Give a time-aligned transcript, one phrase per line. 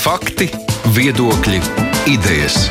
[0.00, 0.46] Fakti,
[0.96, 1.58] viedokļi,
[2.08, 2.70] idejas.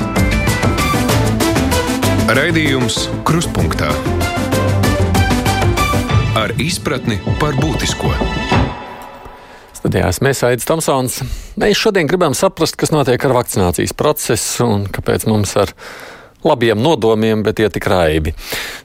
[2.33, 3.92] Raidījums Kruspunkta
[6.34, 8.10] ar izpratni par būtisko.
[9.78, 11.20] Studijās mēs Aits Tomsons.
[11.62, 15.75] Mēs šodien gribam saprast, kas notiek ar vakcinācijas procesu un kāpēc mums ar
[16.41, 18.34] labiem nodomiem, bet tie tik raibi.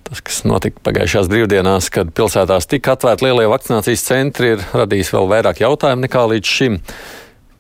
[0.05, 5.33] Tas, kas notika pagājušās brīvdienās, kad pilsētās tika atvērti lielie vakcinācijas centri, ir radījis vēl
[5.33, 6.83] vairāk jautājumu nekā līdz šim.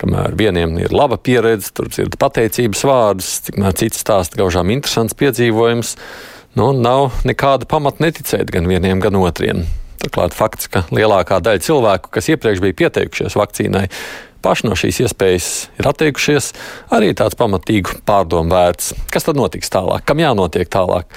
[0.03, 5.95] Kamēr vieniem ir laba pieredze, tur ir pateicības vārdus, tikmēr cits stāsta gaužām interesants piedzīvojums.
[6.59, 9.65] Nu, nav nekāda pamata neticēt gan vieniem, gan otriem.
[10.03, 13.87] Turklāt fakts, ka lielākā daļa cilvēku, kas iepriekš bija pieteikušies vakcīnai,
[14.45, 15.49] paši no šīs iespējas
[15.81, 16.51] ir atteikušies,
[16.95, 18.93] arī tāds pamatīgu pārdomu vērts.
[19.15, 20.05] Kas tad notiks tālāk?
[20.07, 21.09] Kam jānotiek tālāk?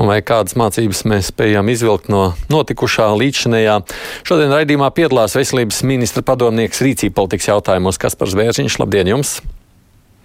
[0.00, 3.74] Un vai kādas mācības mēs spējam izvilkt no notikušā līdzinējā?
[4.24, 8.78] Šodien raidījumā piedalās veselības ministra padomnieks rīcība politikas jautājumos Kaspars Vērziņš.
[8.80, 9.34] Labdien jums!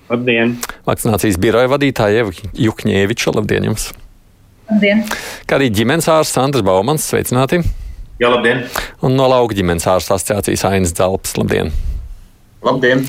[0.07, 0.55] Labdien!
[0.87, 2.31] Vakcinācijas biroja vadītāja Ieva
[2.69, 3.35] Jukņēviča.
[3.35, 3.89] Labdien jums!
[4.69, 5.03] Labdien!
[5.43, 7.09] Kā arī ģimenes ārsts Sandrs Baumans.
[7.11, 7.59] Sveicināti!
[8.21, 8.63] Jā, labdien!
[9.03, 11.35] Un no lauka ģimenes ārsta asociācijas Ainas Zelps.
[11.35, 11.73] Labdien!
[12.63, 13.03] Labdien!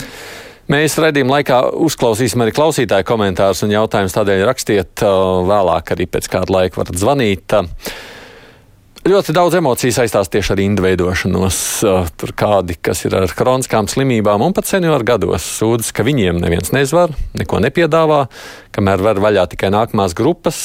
[0.67, 4.17] Mēs redzējuma laikā uzklausīsim arī klausītāju komentārus un jautājumus.
[4.17, 5.05] Tādēļ rakstiet
[5.47, 7.55] vēlāk, arī pēc kāda laika varat zvanīt.
[9.07, 11.61] Ļoti daudz emociju saistās tieši ar indu veidošanos.
[12.19, 16.75] Tur kādi, kas ir ar kroniskām slimībām un pat senioru gados, sūdzas, ka viņiem neviens
[16.75, 18.25] nezvar, neko nepiedāvā,
[18.75, 20.59] kamēr var vaļā tikai nākamās grupas,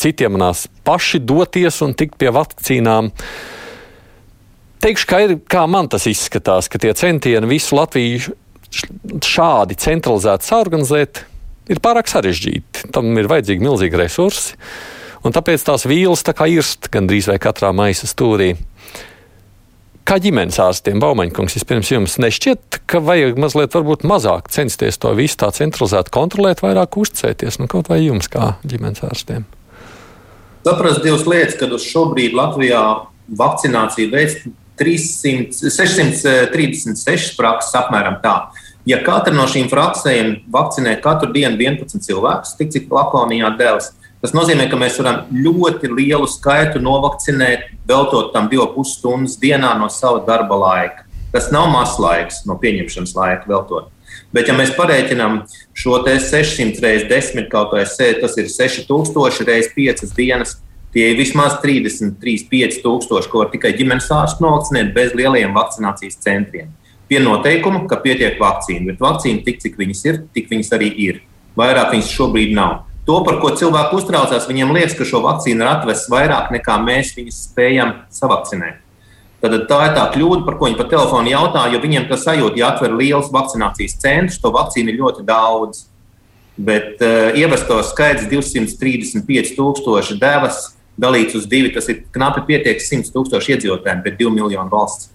[0.00, 3.12] citiem manās paši doties un tikt pie vakcīnām.
[4.80, 8.32] Teikšu, kā, ir, kā man tas izskatās, ka tie centieni visu Latviju
[8.72, 11.22] šādi centralizēti saorganizēt
[11.72, 12.90] ir pārāk sarežģīti.
[12.94, 14.58] Tam ir vajadzīgi milzīgi resursi,
[15.22, 18.54] un tāpēc tās vīles tā kā irst gandrīz vai katrā maisa stūrī.
[20.02, 25.52] Kā ģimenes ārstiem, Baumaņkungs, vispirms jums nešķiet, ka vajag mazliet mazāk censties to visu tā
[25.54, 29.46] centralizēt, kontrolēt, vairāk uzticēties, nu kaut vai jums kā ģimenes ārstiem?
[30.66, 32.82] Saprast divas lietas, kad uz šobrīd Latvijā
[33.38, 34.42] vakcinācija veids
[34.82, 38.36] 300, 636 prakses apmēram tā.
[38.88, 44.34] Ja katra no šīm praksēm vakcinē katru dienu 11 cilvēkus, tik cik Latvijā devas, tas
[44.34, 50.24] nozīmē, ka mēs varam ļoti lielu skaitu novakcinēt, veltot tam 2,5 stundas dienā no sava
[50.26, 51.06] darba laika.
[51.32, 53.92] Tas nav mazs laiks no pieņemšanas laika veltot.
[54.34, 55.38] Bet, ja mēs parēķinām
[55.78, 60.58] šo 600 reizes 10 kaut vai sēdi, tas ir 6000 reizes 5 dienas.
[60.92, 66.74] Tie ir vismaz 33,5 tūkstoši, ko var tikai ģimenes ārsts novakcinēt bez lieliem vakcinācijas centriem.
[67.12, 71.18] Pie noteikuma, ka pietiek vakcīna, bet vakcīna tik, cik viņas ir, tik viņas arī ir.
[71.60, 72.86] Vairāk viņas šobrīd nav.
[73.04, 77.12] To, par ko cilvēki uztraucās, viņiem liekas, ka šo vakcīnu ir atvests vairāk nekā mēs
[77.18, 78.80] viņus spējam savakcinēt.
[79.44, 82.56] Tad tā ir tā kļūda, par ko viņi pa telefonu jautā, jo viņiem tas sajūta,
[82.56, 85.84] ja atver liels vakcinācijas centrs, to vakcīnu ir ļoti daudz.
[86.56, 93.58] Bet uh, ievesto skaits 235,000 devas dalīts uz divi, tas ir knapi pietiek 100 tūkstoši
[93.58, 95.11] iedzīvotājiem, bet 2 miljonu valsts.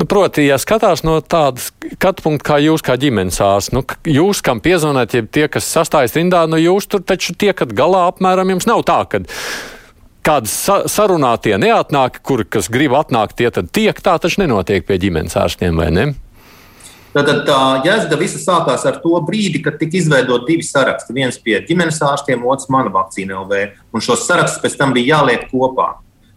[0.00, 4.40] Nu, proti, ja skatās no tādas skatu punkta, kā jūs, kā ģimenes ārsts, nu, jūs,
[4.44, 8.68] kam piezvanāt, ja tie, kas sastājas rindā, nu, jūs tur taču tiekat galā apmēram jums
[8.70, 9.20] nav tā, ka
[10.26, 10.56] kādas
[10.92, 15.76] sarunātie neatnāk, kur kas grib atnākt, tie tad tiek, tā taču nenotiek pie ģimenes ārstiem,
[15.76, 16.10] vai ne?
[17.10, 21.14] Tātad tā jēzga visa sākās ar to brīdi, kad tika izveidot divi saraksti.
[21.16, 23.64] Viens pie ģimenes ārstiem, otrs mana vakcīna LV.
[23.90, 25.96] Un šos sarakstus pēc tam bija jāliek kopā.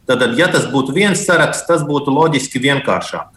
[0.09, 3.29] Tātad, ja tas būtu viens saraksts, tas būtu loģiski vienkāršāk.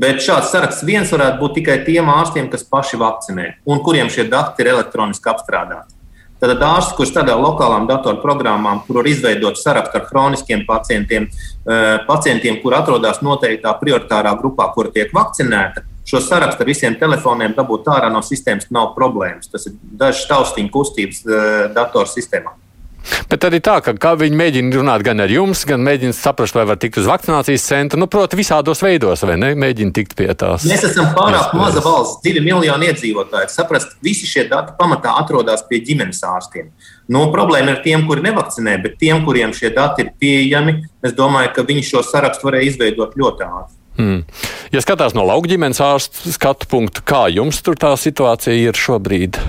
[0.00, 4.28] Bet šāds saraksts viens varētu būt tikai tiem ārstiem, kas paši vakcinē un kuriem šie
[4.30, 5.96] dati ir elektroniski apstrādāti.
[6.40, 11.26] Tad ārsts, kurš strādā lokālām datorprogrammām, kur var izveidot sarakstu ar chroniskiem pacientiem,
[12.06, 17.90] pacientiem, kur atrodas noteiktā prioritārā grupā, kur tiek vakcinēta, šo sarakstu ar visiem telefoniem dabūt
[17.92, 19.52] ārā no sistēmas nav problēmas.
[19.52, 21.22] Tas ir dažs taustiņu kustības
[21.76, 22.56] datorsistēmā.
[23.30, 26.80] Bet arī tā, ka viņi mēģina runāt gan ar jums, gan mēģina saprast, vai var
[26.82, 28.00] tikt uz vakcinācijas centru.
[28.00, 29.52] Nu, proti, visādos veidos, vai ne?
[29.58, 30.66] Mēģina tikt pie tās.
[30.68, 33.52] Mēs esam pārāk maza valsts, divi miljoni iedzīvotāji.
[33.54, 36.70] Saprast, visi šie dati pamatā atrodas pie ģimenes ārstiem.
[37.10, 41.54] Nu, problēma ir tiem, kuri nevakcinē, bet tiem, kuriem šie dati ir pieejami, es domāju,
[41.56, 43.76] ka viņi šo sarakstu varēja izveidot ļoti ātri.
[44.00, 44.20] Hmm.
[44.72, 49.40] Ja skatās no lauka ģimenes ārsta skatu punkta, kā jums tur tā situācija ir šobrīd?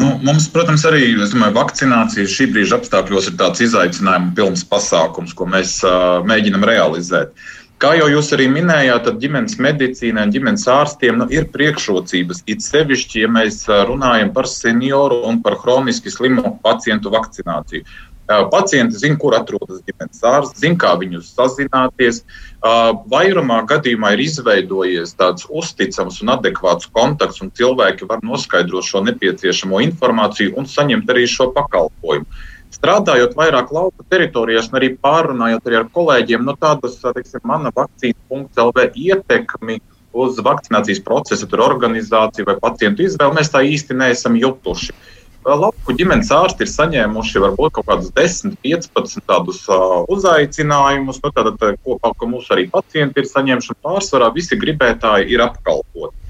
[0.00, 5.48] Nu, mums, protams, arī domāju, vakcinācija šī brīža apstākļos ir tāds izaicinājums pilns pasākums, ko
[5.50, 7.34] mēs uh, mēģinam realizēt.
[7.80, 12.42] Kā jau jūs arī minējāt, tad ģimenes medicīnai un ģimenes ārstiem nu, ir priekšrocības.
[12.52, 17.86] It sevišķi, ja mēs runājam par senioru un par hroniski slimu pacientu vakcināciju.
[18.52, 22.20] Pacienti zina, kur atrodas ģimenes ārsts, zina, kā viņus sazināties.
[22.60, 29.80] Vairumā gadījumā ir izveidojies tāds uzticams un adekvāts kontakts, un cilvēki var noskaidrot šo nepieciešamo
[29.86, 32.28] informāciju un saņemt arī šo pakalpojumu.
[32.70, 38.84] Strādājot vairāk lauka teritorijās, un arī pārunājot arī ar kolēģiem, no tādas, teiksim, mana vakcīna.lv
[38.94, 39.80] ietekmi
[40.12, 44.94] uz vakcinācijas procesu, tur organizāciju vai pacientu izvēli, mēs tā īsti neesam jutuši.
[45.40, 51.78] Lauku ģimenes ārsti ir saņēmuši varbūt kaut kādus 10, 15 tādus uh, uzaicinājumus, nu, tātad,
[51.80, 56.20] kopā, ka mūsu arī pacienti ir saņēmuši, un pārsvarā visi gribētāji ir apkalpoti.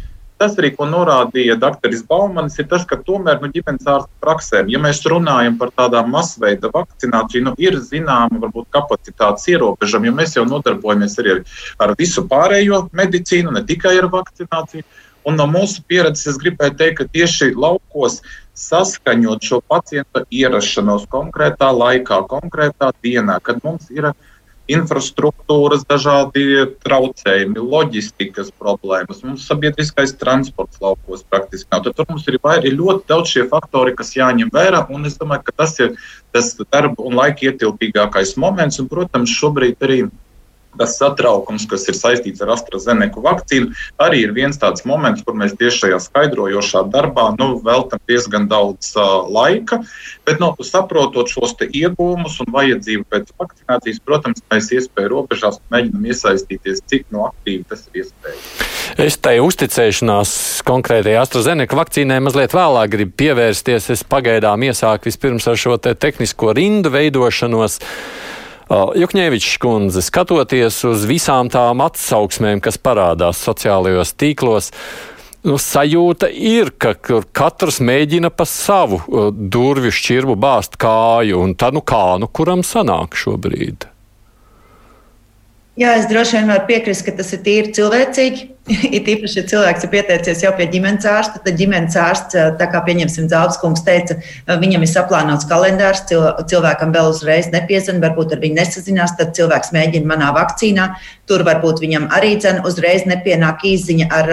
[0.41, 1.93] Tas arī, ko norādīja dr.
[2.09, 6.71] Baumanis, ir tas, ka tomēr nu, ģimenes ārsta praksēm, ja mēs runājam par tādām masveida
[6.73, 11.45] vakcināciju, nu, ir zināma varbūt kapacitātes ierobežojumi, jo mēs jau nodarbojamies arī ar,
[11.85, 14.87] ar visu pārējo medicīnu, ne tikai ar vakcināciju.
[15.31, 18.19] Un no mūsu pieredzes es gribēju teikt, ka tieši laukos
[18.59, 24.11] saskaņot šo pacienta ierašanos konkrētā laikā, konkrētā dienā, kad mums ir
[24.71, 31.87] infrastruktūras dažādi traucējumi, loģistikas problēmas, mums sabiedriskais transports laukos praktiski nav.
[31.87, 35.57] Tad mums ir, ir ļoti daudz šie faktori, kas jāņem vērā, un es domāju, ka
[35.63, 35.95] tas ir
[36.35, 40.03] tas darba un laika ietilpīgākais moments, un, protams, šobrīd arī
[40.79, 45.57] tas satraukums, kas ir saistīts ar AstraZeneca vakcīnu, arī ir viens tāds moments, kur mēs
[45.59, 49.81] tieši šajā skaidrojošā darbā nu, veltam diezgan daudz uh, laika.
[50.29, 56.85] Bet, nu, saprotot šos iegūmus un vajadzību pēc vakcinācijas, protams, mēs iespēju robežās mēģinam iesaistīties,
[56.91, 58.51] cik no aktīvi tas ir iespējams.
[59.01, 60.33] Es tai uzticēšanās
[60.67, 63.91] konkrētajai AstraZeneca vakcīnai mazliet vēlāk gribu pievērsties.
[63.95, 67.79] Es pagaidām iesāku vispirms ar šo te tehnisko rindu veidošanos.
[68.71, 74.71] Jukņēvičs kundze, skatoties uz visām tām atsauksmēm, kas parādās sociālajos tīklos,
[75.43, 76.95] nu, sajūta ir, ka
[77.35, 79.01] katrs mēģina pa savu
[79.35, 83.89] durvju šķirbu bāzt kāju, un tad nu kā, nu kuram sanāk šobrīd?
[85.81, 88.49] Jā, es droši vien varu piekrist, ka tas ir tīri cilvēcīgi.
[88.97, 92.83] It īpaši, ja cilvēks ir pieteicies jau pie ģimenes ārsta, tad ģimenes ārsts, tā kā
[92.87, 98.59] pieņemsim, Zāles kungs teica, viņam ir saplānots kalendārs, cilvēkam vēl uzreiz nepiezina, varbūt ar viņu
[98.61, 100.91] nesazinās, tad cilvēks mēģina manā vakcīnā.
[101.31, 104.33] Tur varbūt viņam arī dzen, uzreiz nepienāk īziņa ar,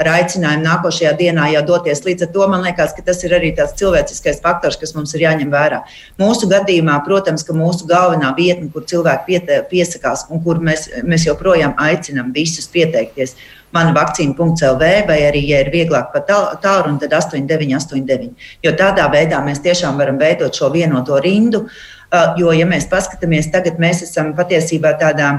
[0.00, 2.04] ar aicinājumu nākošajā dienā jau doties.
[2.04, 5.24] Līdz ar to man liekas, ka tas ir arī tāds cilvēciskais faktors, kas mums ir
[5.24, 5.80] jāņem vērā.
[6.20, 9.40] Mūsu gadījumā, protams, ka mūsu galvenā vietne, kur cilvēki
[9.72, 13.38] piesakās un kur mēs, mēs joprojām aicinām visus pieteikties,
[13.74, 18.46] mana vakcīna.clv, vai arī, ja ir vieglāk pa tālruni, tad 8989.
[18.64, 21.64] Jo tādā veidā mēs tiešām varam veidot šo vienoto rindu.
[22.38, 25.32] Jo, ja mēs paskatāmies, tagad mēs esam patiesībā tādā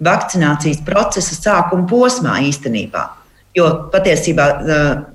[0.00, 3.04] vakcinācijas procesa sākuma posmā īstenībā.
[3.56, 4.46] Jo patiesībā,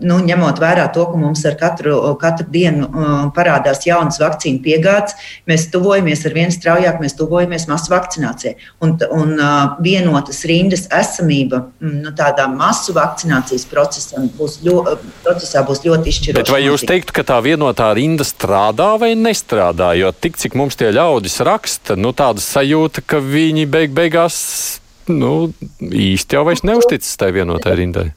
[0.01, 2.87] nu, ņemot vērā to, ka mums ar katru, katru dienu
[3.35, 5.13] parādās jaunas vakcīnu piegādes,
[5.49, 8.55] mēs tuvojamies ar vien straujāk, mēs tuvojamies masu vakcinācijai.
[8.81, 9.35] Un, un
[9.85, 14.79] vienotas rindas esamība nu, tādā masu vakcinācijas procesam būs, ļo,
[15.21, 16.41] procesā būs ļoti izšķiroša.
[16.41, 19.91] Bet vai jūs teiktu, ka tā vienotā rinda strādā vai nestrādā?
[19.99, 24.41] Jo tik cik mums tie ļaudis raksta, nu, tāda sajūta, ka viņi beig beigās
[25.11, 25.51] nu,
[25.81, 28.07] īsti jau vairs neusticas tai vienotai rindai.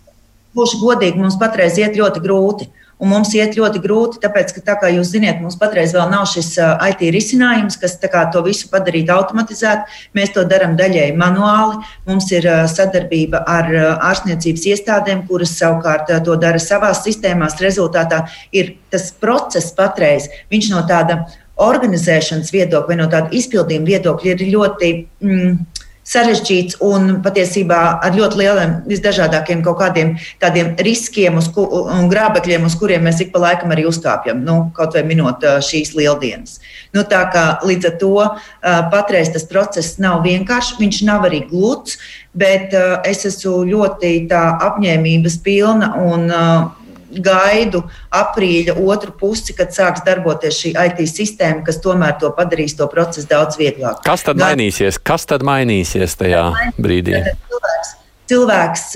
[0.54, 2.70] Būšu godīgi, mums patreiz iet ļoti grūti.
[3.02, 6.28] Un mums iet ļoti grūti, tāpēc, ka, tā kā jūs zināt, mums patreiz vēl nav
[6.30, 9.90] šis IT risinājums, kas to visu padarītu automatizētu.
[10.14, 11.82] Mēs to darām daļēji manuāli.
[12.06, 13.70] Mums ir sadarbība ar
[14.12, 17.58] ārstniecības iestādēm, kuras savukārt to dara savās sistēmās.
[17.60, 21.24] Rezultātā ir tas process patreiz, viņš no tāda
[21.60, 24.92] organizēšanas viedokļa no tāda izpildījuma viedokļa ir ļoti.
[25.24, 25.54] Mm,
[26.04, 32.76] sarežģīts un patiesībā ar ļoti lieliem, visdažādākiem kaut kādiem tādiem riskiem ku, un grābekļiem, uz
[32.78, 36.60] kuriem mēs ik pa laikam arī uzkāpjam, nu, kaut vai minot šīs lieldienas.
[36.94, 38.12] Nu, tā kā līdz ar to
[38.92, 41.98] patreiz tas process nav vienkāršs, viņš nav arī gluds,
[42.36, 42.76] bet
[43.08, 46.28] es esmu ļoti apņēmības pilna un
[47.22, 52.88] gaidu aprīļa otru pusi, kad sāks darboties šī IT sistēma, kas tomēr to padarīs to
[52.90, 54.02] procesu daudz vieglāk.
[54.06, 54.54] Kas tad Gan...
[54.54, 54.98] mainīsies?
[54.98, 56.44] Kas tad mainīsies tajā
[56.78, 57.20] brīdī?
[57.50, 57.96] Cilvēks,
[58.30, 58.86] cilvēks,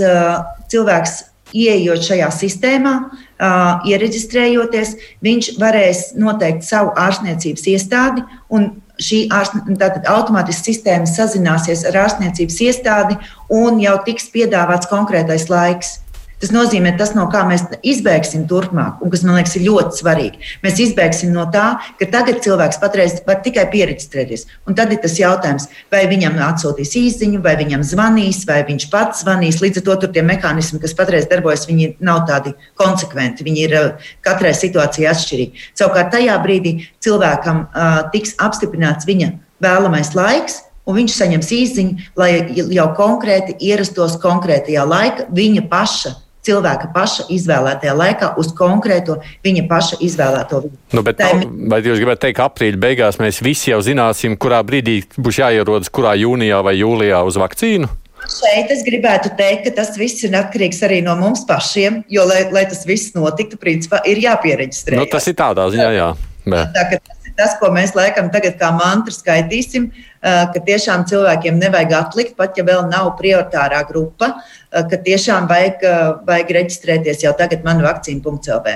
[0.72, 1.18] cilvēks
[1.56, 4.90] Ieejot šajā sistēmā, uh, iereģistrējoties,
[5.24, 8.68] viņš varēs noteikt savu ārstniecības iestādi, un
[9.00, 13.16] šī automātiski sistēma sazināsies ar ārstniecības iestādi,
[13.48, 16.00] un jau tiks piedāvāts konkrētais laiks.
[16.38, 20.50] Tas nozīmē, tas, no kā mēs izbēgsim turpmāk, un kas man liekas, ir ļoti svarīgi.
[20.62, 21.64] Mēs izbēgsim no tā,
[21.98, 24.46] ka tagad cilvēks patreiz var tikai pieregistrēties.
[24.70, 29.24] Un tad ir tas jautājums, vai viņam atsūtīs īsiņu, vai viņam zvanīs, vai viņš pats
[29.24, 29.58] zvanīs.
[29.64, 33.46] Līdz ar to tur tie mehānismi, kas patreiz darbojas, viņi nav tādi konsekventi.
[33.48, 35.66] Viņi ir uh, katrai situācijai atšķirīgi.
[35.74, 39.32] Savukārt tajā brīdī cilvēkam uh, tiks apstiprināts viņa
[39.64, 42.30] vēlamais laiks un viņš saņems īsiņu, lai
[42.72, 46.14] jau konkrēti ierastos konkrētajā laika viņa paša.
[46.48, 50.76] Cilvēka paša izvēlētajā laikā uz konkrēto viņa paša izvēlēto vietu.
[50.96, 51.30] Nu, bet, Tā,
[51.68, 55.92] vai jūs gribētu teikt, ka aprīļa beigās mēs visi jau zināsim, kurā brīdī būs jāierodas,
[55.92, 57.90] kurā jūnijā vai jūlijā uz vakcīnu?
[58.28, 62.42] Šeit es gribētu teikt, ka tas viss ir atkarīgs arī no mums pašiem, jo, lai,
[62.52, 64.98] lai tas viss notiktu, principā ir jāpiereģistrē.
[64.98, 66.08] Nu, tas ir tādā ziņā, jā.
[66.48, 66.74] Bet.
[66.74, 69.90] Tā, tas ir tas, ko mēs laikam tagad kā mantru skaitīsim,
[70.22, 74.34] ka tiešām cilvēkiem nevajag atlikt, pat ja vēl nav prioritārā grupa,
[74.70, 75.84] ka tiešām vajag,
[76.28, 78.74] vajag reģistrēties jau tagad man vakcīna.lv.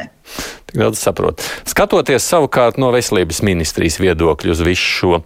[0.71, 1.43] Tik daudz saprot.
[1.69, 5.23] Skatoties savukārt no veselības ministrijas viedokļa uz visu šo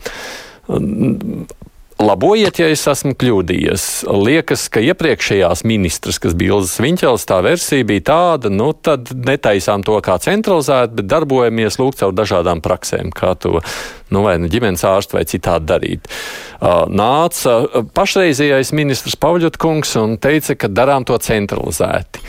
[1.97, 3.85] Labojiet, ja es esmu kļūdījies.
[4.21, 9.81] Liekas, ka iepriekšējās ministras, kas bija Ilzas Viņķels, tā versija bija tāda, nu tad netaisām
[9.87, 13.63] to kā centralizēt, bet darbojamies lūk caur dažādām praksēm, kā to,
[14.13, 16.13] nu vai nu ģimenes ārstu vai citādi darīt.
[16.61, 17.57] Nāca
[17.97, 22.21] pašreizējais ministrs Pauļotkungs un teica, ka darām to centralizēti.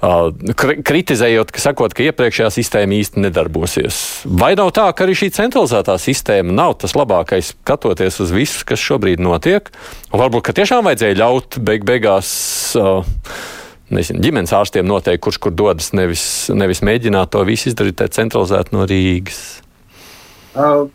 [0.00, 3.98] Uh, kritizējot, ka sakot, ka iepriekšējā sistēma īsti nedarbosies.
[4.24, 8.80] Vai nav tā, ka arī šī centralizētā sistēma nav tas labākais, skatoties uz visu, kas
[8.80, 9.68] šobrīd notiek?
[10.08, 12.30] Un varbūt, ka tiešām vajadzēja ļaut beig beigās.
[12.80, 13.04] Uh,
[13.90, 16.22] Nezinu, ģimenes ārstiem noteikti, kurš kur dodas, nevis,
[16.54, 19.40] nevis mēģināt to visu izdarīt centralizēt no Rīgas.
[20.54, 20.86] Uh,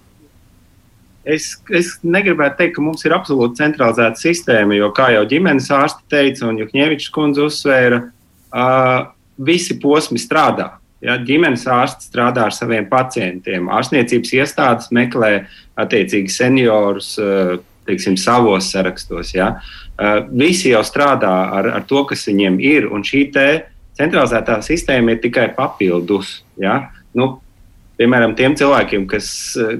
[1.27, 6.07] es, es negribētu teikt, ka mums ir absolūti centralizēta sistēma, jo, kā jau ģimenes ārsti
[6.15, 7.99] teica, un Junkņevičs kundze uzsvēra,
[9.45, 10.75] visi posmi strādā.
[11.03, 15.31] Ja, ģimenes ārsts strādā ar saviem pacientiem, ārstniecības iestādes meklē
[15.77, 19.33] attiecīgi seniorus uh, teiksim, savos sarakstos.
[19.35, 19.57] Ja.
[19.99, 23.27] Uh, visi jau strādā ar, ar to, kas viņiem ir, un šī
[23.95, 26.39] centralizētā sistēma ir tikai papildus.
[26.59, 26.79] Ja.
[27.15, 27.35] Nu,
[27.99, 29.27] piemēram, tiem cilvēkiem, kas,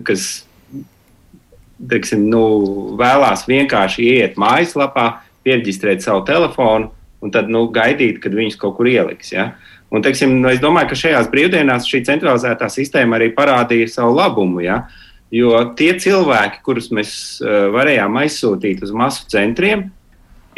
[0.08, 0.28] kas
[1.90, 2.44] teiksim, nu,
[3.00, 5.10] vēlās vienkārši iet mājaslapā,
[5.46, 6.92] pierģistrēt savu telefonu,
[7.24, 9.32] un tad nu, gaidīt, kad viņus kaut kur ieliks.
[9.34, 9.52] Ja?
[9.94, 14.64] Un, teiksim, nu, es domāju, ka šajās brīvdienās šī centralizētā sistēma arī parādīja savu labumu.
[14.66, 14.84] Ja?
[15.34, 17.12] Jo tie cilvēki, kurus mēs
[17.44, 19.88] uh, varējām aizsūtīt uz masu centriem,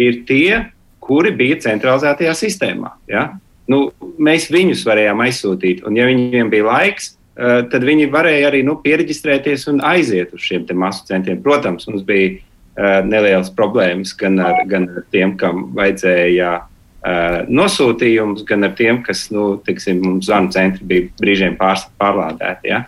[0.02, 0.64] ir tie,
[1.04, 2.96] kuri bija centralizētajā sistēmā.
[3.12, 3.30] Ja?
[3.68, 3.88] Nu,
[4.22, 8.78] mēs viņus varējām aizsūtīt, un ja viņiem bija laiks, uh, tad viņi varēja arī nu,
[8.84, 11.44] pieregistrēties un aiziet uz šiem masu centriem.
[11.44, 12.38] Protams, mums bija
[12.78, 19.28] nelielas problēmas gan ar, gan ar tiem, kam vajadzēja uh, nosūtījumus, gan ar tiem, kas,
[19.34, 22.74] nu, tiksim, mums zvanu centri bija brīžiem pārs, pārlādēti.
[22.74, 22.84] Ja?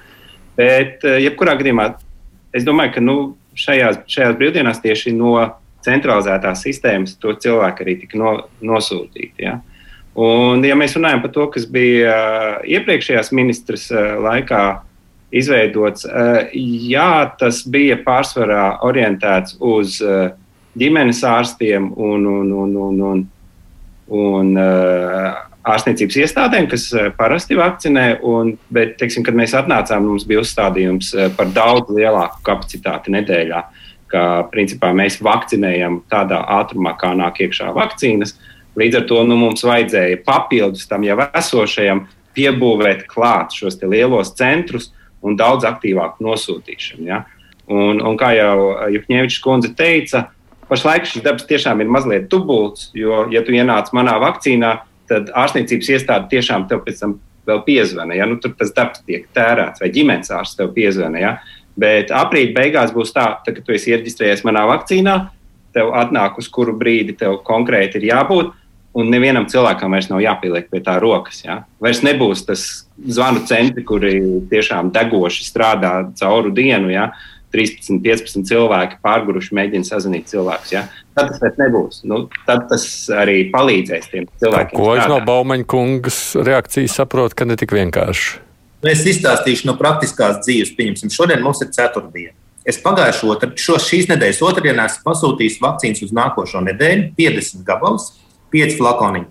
[0.59, 1.89] Bet, uh, jebkurā gadījumā,
[2.53, 3.17] es domāju, ka nu,
[3.57, 5.33] šajās, šajās brīvdienās tieši no
[5.85, 9.47] centralizētās sistēmas to cilvēku arī tika no, nosūtīti.
[9.47, 9.57] Ja?
[10.19, 12.13] Un, ja mēs runājam par to, kas bija
[12.67, 14.63] iepriekšējās ministras laikā,
[15.31, 16.05] izveidots.
[16.05, 16.53] Eh,
[16.89, 20.31] jā, tas bija pārsvarā orientēts uz eh,
[20.79, 23.21] ģimenes ārstiem un, un, un, un, un,
[24.19, 25.29] un eh,
[25.69, 28.07] ārstniecības iestādēm, kas parasti vakcinē.
[28.25, 33.63] Un, bet, teiksim, kad mēs atnācām, mums bija uzstādījums par daudz lielāku kapacitāti nedēļā.
[34.09, 38.33] Ka, principā, mēs vakcinējam tādā ātrumā, kā nāk iekšā vakcīnas.
[38.79, 44.89] Līdz ar to nu, mums vajadzēja papildus tam jau esošajam piebūvēt klāt šos lielos centrus,
[45.25, 47.07] un daudz aktīvāku nosūtīšanu.
[47.07, 47.23] Ja?
[47.69, 50.27] Un, un kā jau Junkņēvičs kundze teica,
[50.69, 54.75] pašlaik šis darbs tiešām ir mazliet tubults, jo, ja tu ienāc manā vakcīnā,
[55.09, 57.17] tad ārstniecības iestāde tiešām tev pēc tam
[57.49, 58.17] vēl piezvana.
[58.17, 58.27] Ja?
[58.29, 61.21] Nu, tur tas darbs tiek tērēts, vai ģimenes ārsts tev piezvana.
[61.21, 61.33] Ja?
[61.79, 65.17] Bet aprīļa beigās būs tā, tā, ka tu esi iereģistrējies manā vakcīnā,
[65.75, 68.55] tev atnāk uz kuru brīdi tev konkrēti ir jābūt
[68.97, 71.43] un nevienam cilvēkam vairs nav jāpieliek pie tā rokas.
[71.45, 71.63] Ja?
[71.83, 72.65] Vairs nebūs tas
[72.97, 74.15] zvanu centri, kuri
[74.51, 76.91] tiešām degoši strādā cauru dienu.
[76.93, 77.11] Ja?
[77.53, 80.73] 13, 15 cilvēki pārguruši mēģina sazvanīt cilvēkus.
[80.73, 80.83] Ja?
[81.17, 82.03] Tad tas nebūs.
[82.09, 84.77] Nu, tad tas arī palīdzēs tiem cilvēkiem.
[84.77, 88.37] Ko es no Baumaņa kungas reakcijas saprotu, ka ne tik vienkārši.
[88.89, 90.75] Es izstāstīšu no praktiskās dzīves.
[90.77, 92.37] Pieņemsim, šodien mums ir ceturtdiena.
[92.69, 98.11] Es pagājušo otru, šīs nedēļas otrdienā esmu pasūtījis vakcīnas uz nākošo nedēļu, 50 gabalus
[98.51, 99.25] pieci flakoni.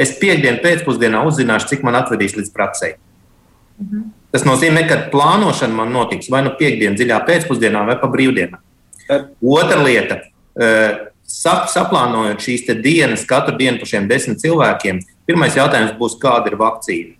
[0.00, 2.94] Es piekdienu pēcpusdienā uzzināšu, cik man atvedīs līdz praksē.
[3.80, 4.08] Mhm.
[4.30, 8.60] Tas nozīmē, ka plānošana man notiks vai nu piekdienas dziļā pēcpusdienā, vai pa brīvdienā.
[9.42, 10.20] Otra lieta.
[11.30, 16.58] Sap, saplānojot šīs dienas, katru dienu par šiem desmit cilvēkiem, pirmais jautājums būs, kāda ir
[16.58, 17.14] vakcīna.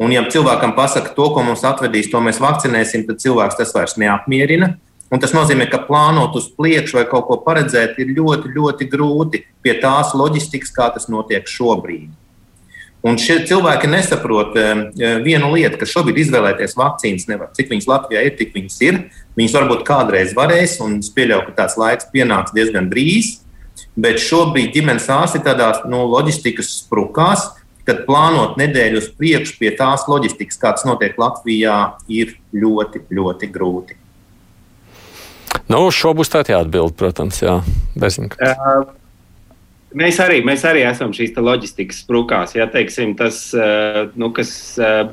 [0.00, 3.98] Un, ja cilvēkam pasaka, to, ko mums atvedīs, to mēs vakcinēsim, tad cilvēks tas vairs
[4.00, 4.72] neapmierina.
[5.10, 9.42] Un tas nozīmē, ka plānot uz priekšu vai kaut ko paredzēt ir ļoti, ļoti grūti
[9.62, 12.12] pie tās loģistikas, kā tas notiek šobrīd.
[13.00, 14.56] Un šie cilvēki nesaprot
[15.24, 17.48] vienu lietu, ka šobrīd izvēlēties vakcīnas nevar.
[17.56, 18.98] Cik viņas Latvijā ir, tik viņas ir.
[19.40, 23.38] Viņas varbūt kādreiz varēs, un es pieļauju, ka tāds laiks pienāks diezgan drīz.
[23.96, 27.48] Bet šobrīd ģimenes ārsti ir tādās no nu, loģistikas sprukās,
[27.88, 31.80] kad plānot nedēļu uz priekšu pie tās loģistikas, kāds notiek Latvijā,
[32.12, 33.99] ir ļoti, ļoti grūti.
[35.70, 37.60] Nu, šo būs tā jāatbild, protams, jā.
[37.98, 38.34] Bezink.
[38.42, 38.88] Uh,
[39.90, 42.52] Mēs arī, mēs arī esam šīs loģistikas sprūkās.
[42.54, 43.40] Ja, teiksim, tas,
[44.14, 44.52] nu, kas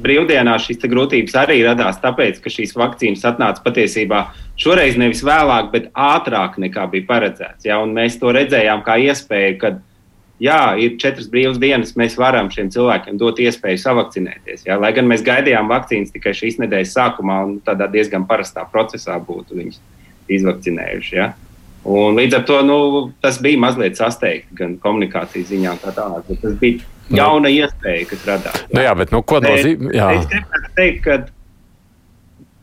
[0.03, 4.21] brīvdienās šīs grūtības arī radās, tāpēc, ka šīs vakcīnas atnāca patiesībā
[4.61, 7.65] šoreiz nevis vēlāk, bet ātrāk nekā bija paredzēts.
[7.65, 9.73] Ja, mēs to redzējām kā iespēju, ka
[10.45, 14.67] jā, ir četras brīvas dienas, mēs varam šiem cilvēkiem dot iespēju savakcinēties.
[14.69, 19.17] Ja, lai gan mēs gaidījām vakcīnas tikai šīs nedēļas sākumā un tādā diezgan parastā procesā
[19.17, 19.81] būtu viņus
[20.34, 21.15] izvakcinējuši.
[21.17, 21.31] Ja.
[21.88, 22.77] Un līdz ar to nu,
[23.24, 26.27] tas bija mazliet sasteigts gan komunikācijas ziņā, kā tālāk.
[26.41, 27.17] Tas bija nu.
[27.22, 27.55] jauna nu.
[27.62, 28.62] iespēja, kas radās.
[28.74, 29.93] Nu jā, bet nu, ko nozīmē?
[29.96, 31.19] Es gribētu teikt, ka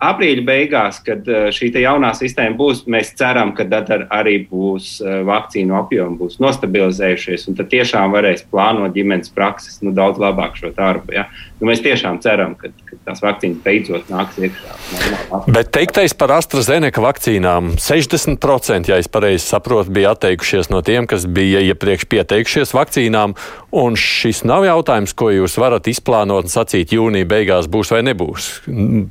[0.04, 5.20] aprīļa beigās, kad eh, šī jaunā sistēma būs, mēs ceram, ka tad arī būs eh,
[5.26, 10.74] vakcīnu apjomi būs nostabilizējušies, un tad tiešām varēs plānot ģimenes prakses nu, daudz labāk šo
[10.76, 11.14] darbu.
[11.16, 11.28] Ja?
[11.60, 12.72] Nu, mēs tiešām ceram, ka
[13.04, 15.40] tās vakcīnas beidzot nāks iekšā.
[15.50, 21.26] Bet teiktais par AstraZeneca vakcīnām 60%, ja es pareizi saprotu, bija atteikušies no tiem, kas
[21.26, 23.36] bija iepriekš pieteikušies vakcīnām,
[23.74, 28.50] un šis nav jautājums, ko jūs varat izplānot un sacīt jūnija beigās būs vai nebūs.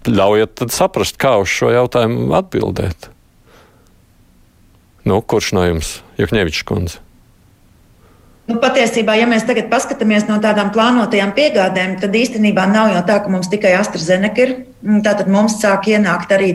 [0.07, 3.11] Ļaujiet tad saprast, kā uz šo jautājumu atbildēt.
[5.03, 5.97] Nu, kurš no jums?
[6.15, 7.02] Jukņevičs kundze.
[8.43, 13.21] Nu, patiesībā, ja mēs tagad paskatāmies no tādām plānotajām piegādēm, tad īstenībā nav jau tā,
[13.23, 14.51] ka mums tikai AstraZeneca ir.
[15.05, 16.51] Tātad mums sāk ienākt arī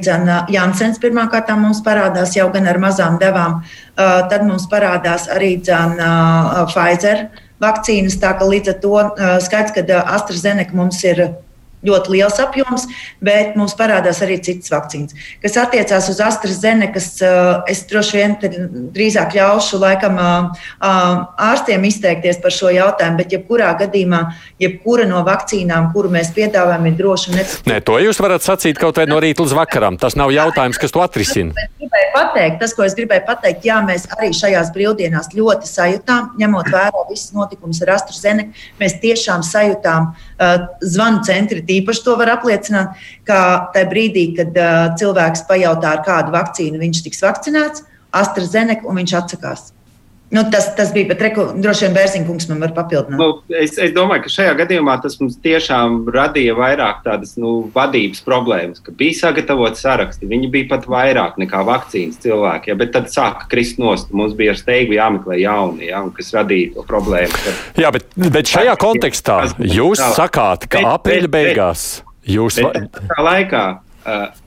[0.53, 1.01] Jansens.
[1.01, 3.63] Pirmkārt, mums parādās jau gan ar mazām devām,
[3.97, 8.21] tad mums parādās arī Pfizer vakcīnas.
[8.21, 8.95] Tā ka līdz ar to
[9.49, 11.25] skaidrs, ka AstraZeneca mums ir
[11.87, 12.87] ļoti liels apjoms,
[13.23, 15.15] bet mums parādās arī citas vakcīnas.
[15.43, 18.37] Kas attiecās uz AstraZeneca, eh, es droši vien
[18.95, 24.23] drīzāk ļaušu laikam eh, eh, ārstiem izteikties par šo jautājumu, bet jebkurā gadījumā,
[24.59, 27.73] jebkura no vakcīnām, kuru mēs piedāvājam, ir droša un necītīga.
[27.73, 29.99] Nē, to jūs varat sacīt kaut vai no rīta līdz vakaram.
[30.01, 31.69] Tas nav jautājums, kas to atrisina.
[32.13, 37.05] Pateikt, tas, ko es gribēju pateikt, jā, mēs arī šajās brīvdienās ļoti sajūtām, ņemot vērā
[37.09, 40.28] visus notikumus ar AstraZeneca, mēs tiešām sajūtām uh,
[40.85, 46.35] zvanu centri īpaši to var apliecināt, ka tajā brīdī, kad uh, cilvēks pajautā, ar kādu
[46.37, 49.69] vakcīnu viņš tiks vakcinēts, AstraZeneca, un viņš atsakās.
[50.31, 53.17] Nu, tas, tas bija, bet reku, droši vien Bērziņkungs man var papildināt.
[53.17, 58.21] Nu, es, es domāju, ka šajā gadījumā tas mums tiešām radīja vairāk tādas nu, vadības
[58.27, 60.29] problēmas, ka bija sagatavoti saraksti.
[60.29, 64.13] Viņi bija pat vairāk nekā vakcīnas cilvēki, ja, bet tad sāka krist nost.
[64.13, 67.41] Mums bija ar steigu jāmeklē jauni, ja, kas radīja to problēmu.
[67.47, 67.65] Kad...
[67.81, 71.89] Jā, bet, bet šajā kontekstā jūs sakāt, ka aprīļa beigās
[72.29, 72.61] jūs.
[72.61, 74.38] Bet, bet, tā laikā uh,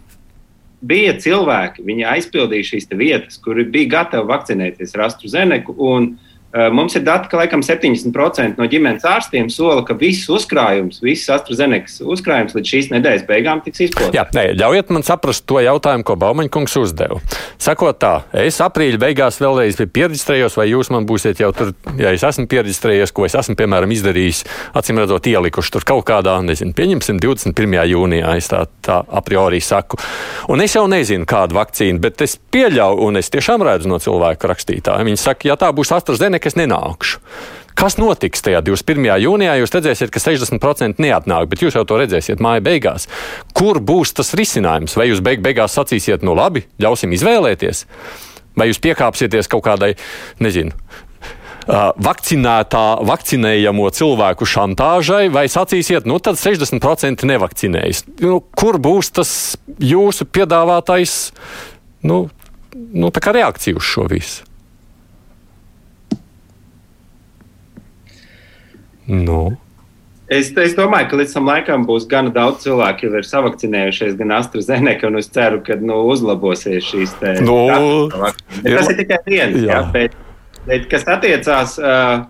[0.81, 5.75] bija cilvēki, viņi aizpildīja šīs vietas, kuri bija gatavi vakcinēties ar AstraZeneca.
[5.77, 6.11] Uh,
[6.71, 12.07] mums ir dati, ka laikam 70% no ģimenes ārstiem sola, ka viss uzkrājums, viss AstraZeneca
[12.11, 14.17] uzkrājums līdz šīs nedēļas beigām tiks izplatīts.
[14.17, 17.21] Jā, nē, ļaujiet man saprast to jautājumu, ko Baumaņkungs uzdeva.
[17.61, 22.25] Sakot tā, es aprīļa beigās vēlreiz pierģistrējos, vai jūs man būsiet jau tur, ja es
[22.27, 24.43] esmu pierģistrējies, ko es esmu, piemēram, izdarījis,
[24.77, 27.77] acīm redzot, ielikuši tur kaut kādā, nezinu, pieņemsim 21.
[27.93, 29.99] jūnijā, es tā, tā a priori saku.
[30.51, 34.49] Un es jau nezinu, kādu vakcīnu, bet es pieļauju, un es tiešām redzu no cilvēku
[34.51, 35.07] rakstītāju.
[35.07, 35.93] Viņi saka, ja tā būs
[36.41, 37.19] AstraZeneca, ka es nenākšu.
[37.75, 39.21] Kas notiks tajā 21.
[39.23, 39.55] jūnijā?
[39.61, 43.07] Jūs redzēsiet, ka 60% neatnāk, bet jūs jau to redzēsiet māja beigās.
[43.53, 44.97] Kur būs tas risinājums?
[44.97, 47.85] Vai jūs beig beigās sacīsiet, nu labi, ļausim izvēlēties?
[48.59, 49.95] Vai jūs piekāpsieties kaut kādai,
[50.43, 50.75] nezinu,
[52.03, 58.05] vakcinētā, vakcinējamo cilvēku šantāžai, vai sacīsiet, nu tad 60% nevakcinējas.
[58.19, 59.33] Nu, kur būs tas
[59.79, 61.31] jūsu piedāvātais
[62.03, 62.25] nu,
[62.75, 64.50] nu, reakcija uz šo visu?
[69.11, 69.41] Nu.
[70.31, 74.31] Es, es domāju, ka līdz tam laikam būs gan daudz cilvēku, jau ir savakcinējušies, gan
[74.37, 77.57] AstraZeneca, un es ceru, ka nu, uzlabosies šīs te, nu,
[78.63, 79.57] tas ir tikai viens.
[79.59, 79.73] Jā.
[79.73, 80.15] Jā, bet,
[80.69, 82.23] bet kas attiecās, uh,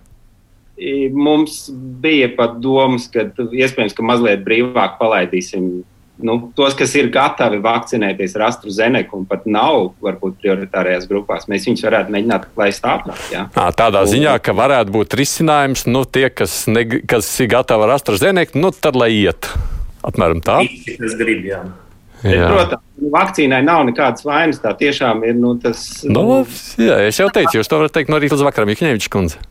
[1.13, 1.67] mums
[2.01, 5.83] bija pat domas, ka iespējams, ka mazliet brīvāk palaidīsim
[6.27, 11.67] nu, tos, kas ir gatavi vakcinēties ar AstraZeneca un pat nav varbūt prioritārajās grupās, mēs
[11.69, 13.21] viņus varētu mēģināt laist ātrāk.
[13.33, 13.45] Ja?
[13.55, 17.87] À, tādā un, ziņā, ka varētu būt risinājums, nu, tie, kas, ne, kas ir gatavi
[17.87, 19.51] ar AstraZeneca, nu, tad lai iet.
[20.05, 20.63] Apmēram tā.
[20.97, 21.61] Tas grib, jā.
[22.21, 24.59] Bet, protams, vakcīnai nav nekādas vainas.
[24.61, 26.03] Tā tiešām ir nu, tas.
[26.05, 26.43] Nu,
[26.81, 29.41] jā, es jau teicu, jūs to varat teikt no rīta līdz vakaram, Ikņēvičs kundze.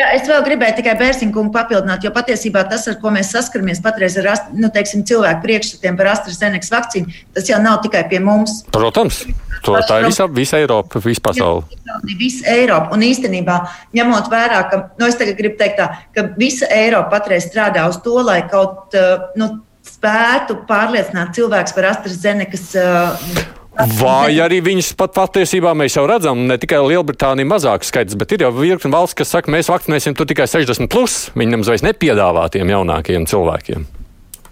[0.00, 4.14] Jā, es vēl gribēju tikai Bērziņkungu papildināt, jo patiesībā tas, ar ko mēs saskaramies patreiz
[4.16, 8.62] ar nu, teiksim, cilvēku priekšstatiem par AstraZenekas vakcīnu, tas jau nav tikai pie mums.
[8.72, 9.20] Protams,
[9.66, 11.80] to, tā ir visa, visa Eiropa, visa pasaule.
[12.16, 12.94] Visa Eiropa.
[12.96, 13.58] Un īstenībā,
[13.98, 18.00] ņemot vērā, ka, nu, es tagad gribu teikt tā, ka visa Eiropa patreiz strādā uz
[18.00, 18.96] to, lai kaut,
[19.36, 19.52] nu,
[19.84, 22.70] spētu pārliecināt cilvēks par AstraZenekas.
[22.78, 28.34] Uh, Vai arī viņas pat patiesībā mēs jau redzam, ne tikai Lielbritānija mazāks skaits, bet
[28.34, 30.90] ir jau virkni valsts, kas saka, mēs vakcinēsim tur tikai 60.
[30.90, 31.30] Plus.
[31.38, 33.86] Viņi nemaz vairs nepiedāvā tiem jaunākajiem cilvēkiem.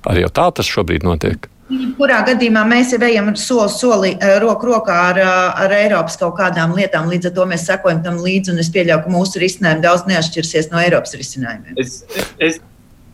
[0.09, 1.50] Arī tā tas šobrīd notiek.
[1.98, 6.38] Kurā gadījumā mēs jau ejam soli soli eh, roku rokā ar, eh, ar Eiropas kaut
[6.38, 7.11] kādām lietām.
[7.12, 10.70] Līdz ar to mēs sekojam tam līdzi, un es pieļauju, ka mūsu risinājumi daudz neatšķirsies
[10.72, 11.76] no Eiropas risinājumiem.
[11.83, 12.00] Es,
[12.40, 12.62] es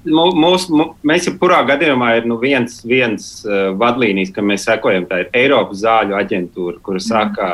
[0.07, 0.67] mūs,
[1.07, 5.07] mēs jebkurā gadījumā ir nu, viens, viens uh, vadlīnijas, kam mēs sekojam.
[5.11, 7.07] Tā ir Eiropas zāļu aģentūra, kur mhm.
[7.07, 7.53] saka,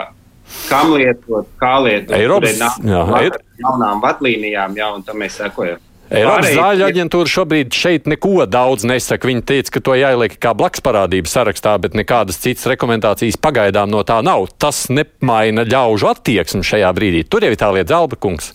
[0.70, 2.16] kam lietot, kā lietot.
[2.18, 5.80] Eiropas ir jaunām vadlīnijām, jā, un tam mēs sekojam.
[6.10, 9.28] Eiropas Pārējais, zāļu aģentūra šobrīd šeit neko daudz nesaka.
[9.30, 14.02] Viņi teica, ka to jāieliek kā blakus parādības sarakstā, bet nekādas citas rekomendācijas pagaidām no
[14.06, 14.48] tā nav.
[14.58, 17.22] Tas nemaina ļaužu attieksmi šajā brīdī.
[17.30, 18.50] Tur jau ir tā lieta, Zelba kungs.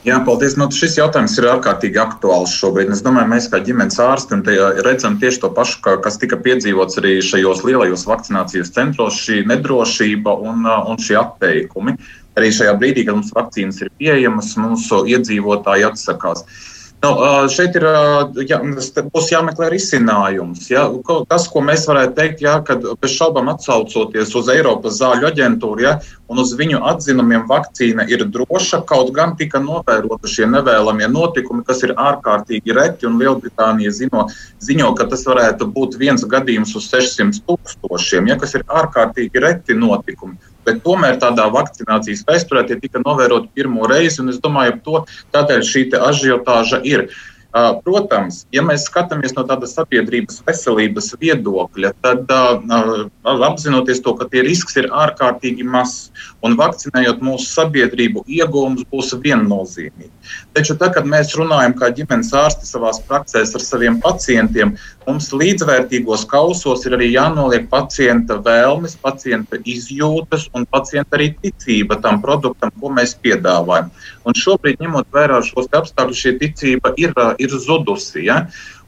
[0.00, 0.54] Jā, paldies.
[0.56, 2.88] Nu, šis jautājums ir ārkārtīgi aktuāls šobrīd.
[2.94, 4.38] Es domāju, mēs kā ģimenes ārsti
[4.86, 10.38] redzam tieši to pašu, kā, kas tika piedzīvots arī šajos lielajos vakcinācijas centros- šī nedrošība
[10.40, 11.98] un, un šie atteikumi.
[12.40, 16.46] Arī šajā brīdī, kad mums vakcīnas ir pieejamas, mūsu iedzīvotāji atsakās.
[16.46, 17.10] Uh, Nu,
[17.48, 17.84] šeit ir,
[18.44, 18.58] jā,
[19.08, 20.66] būs jāmeklē risinājums.
[20.68, 20.82] Ja?
[21.30, 25.94] Tas, ko mēs varētu teikt, ja, kad bez šaubām atsaucoties uz Eiropas zāļu aģentūru ja,
[26.28, 31.80] un uz viņu atzinumiem, vakcīna ir droša, kaut gan tika novērota šie nevēlamie notikumi, kas
[31.88, 33.08] ir ārkārtīgi reti.
[33.20, 34.26] Lielbritānija zino,
[34.60, 39.76] ziņo, ka tas varētu būt viens gadījums uz 600 tūkstošiem, ja, kas ir ārkārtīgi reti
[39.78, 40.36] notikumi.
[40.70, 45.02] Bet tomēr tādā vakcinācijas vēsturē tie tika novēroti pirmo reizi, es domāju, ka
[45.34, 47.08] tādēļ šī ažiotāža ir.
[47.50, 54.78] Protams, ja mēs skatāmies no tādas sabiedrības veselības viedokļa, tad apzinoties to, ka tie risks
[54.78, 56.12] ir ārkārtīgi mazs
[56.46, 60.36] un vakcinējot mūsu sabiedrību, iegūms būs viennozīmīgs.
[60.54, 64.76] Taču, tad, kad mēs runājam kā ģimenes ārsti savā praksēs ar saviem pacientiem,
[65.08, 72.22] mums līdzvērtīgos kausos ir arī jānoliek pacienta vēlmes, pacienta izjūtas un pacienta arī ticība tam
[72.22, 73.90] produktam, ko mēs piedāvājam.
[74.28, 78.26] Un šobrīd, ņemot vērā šos apstākļus, šī ticība ir ir zudusi.
[78.28, 78.44] Ja?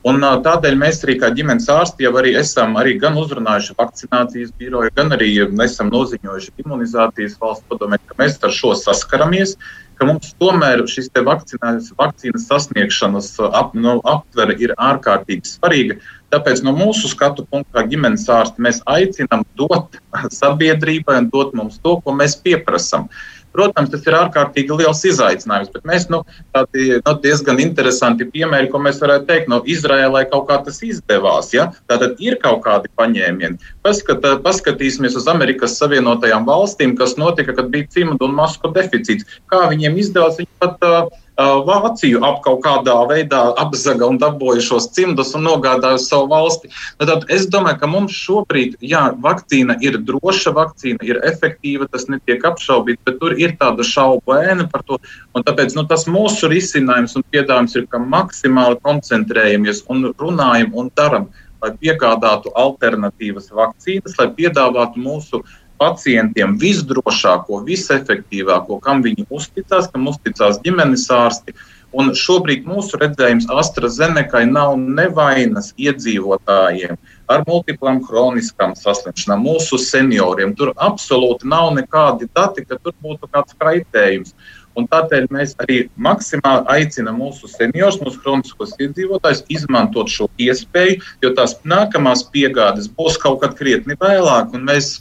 [0.08, 4.90] Un, tādēļ mēs arī kā ģimenes ārsti jau arī esam arī gan uzrunājuši vakcinācijas biroju,
[4.96, 5.30] gan arī
[5.62, 9.54] esam noziņojuši imunizācijas valsts padomē, ka mēs ar šo saskaramies,
[10.02, 16.00] ka mums tomēr šis vakcīnas sasniegšanas ap, nu, aptvere ir ārkārtīgi svarīga.
[16.34, 20.00] Tāpēc no mūsu skatu punkta, kā ģimenes ārsti, mēs aicinām dot
[20.34, 23.06] sabiedrībai un dot mums to, ko mēs pieprasām.
[23.52, 26.22] Protams, tas ir ārkārtīgi liels izaicinājums, bet mēs nu,
[26.56, 31.52] tādi nu, diezgan interesanti piemēri, ko mēs varētu teikt, no Izraēlai kaut kā tas izdevās.
[31.54, 31.68] Ja?
[31.90, 33.60] Tātad ir kaut kādi paņēmieni.
[33.84, 39.28] Paskat, paskatīsimies uz Amerikas Savienotajām valstīm, kas notika, kad bija cimdu un masku deficīts.
[39.52, 44.90] Kā viņiem izdevās, viņi pat uh, Vāciju ap kaut kādā veidā apzaga un dabūja šos
[44.92, 46.68] cimdus un nogādāja uz savu valsti.
[47.00, 52.04] Nu, tad es domāju, ka mums šobrīd, jā, vakcīna ir droša, vakcīna ir efektīva, tas
[52.12, 54.98] netiek apšaubīts, bet tur ir tāda šaubu ēna par to.
[55.32, 60.92] Un tāpēc nu, tas mūsu risinājums un piedāvājums ir, ka maksimāli koncentrējamies un runājam un
[60.94, 61.30] daram,
[61.62, 65.42] lai piegādātu alternatīvas vakcīnas, lai piedāvātu mūsu
[65.82, 71.56] pacientiem visdrošāko, visefektīvāko, kam viņi uzticās, kam uzticās ģimenes ārsti.
[71.92, 76.96] Un šobrīd mūsu redzējums AstraZenekai nav nevainas iedzīvotājiem
[77.32, 80.54] ar multiplām kroniskām saslimšanām, mūsu senioriem.
[80.56, 84.32] Tur absolūti nav nekādi dati, ka tur būtu kāds kaitējums.
[84.72, 91.32] Un tādēļ mēs arī maksimāli aicinām mūsu seniorus, mūsu kroniskos iedzīvotājus izmantot šo iespēju, jo
[91.36, 94.94] tās nākamās piegādes būs kaut kad krietni vēlāk, un mēs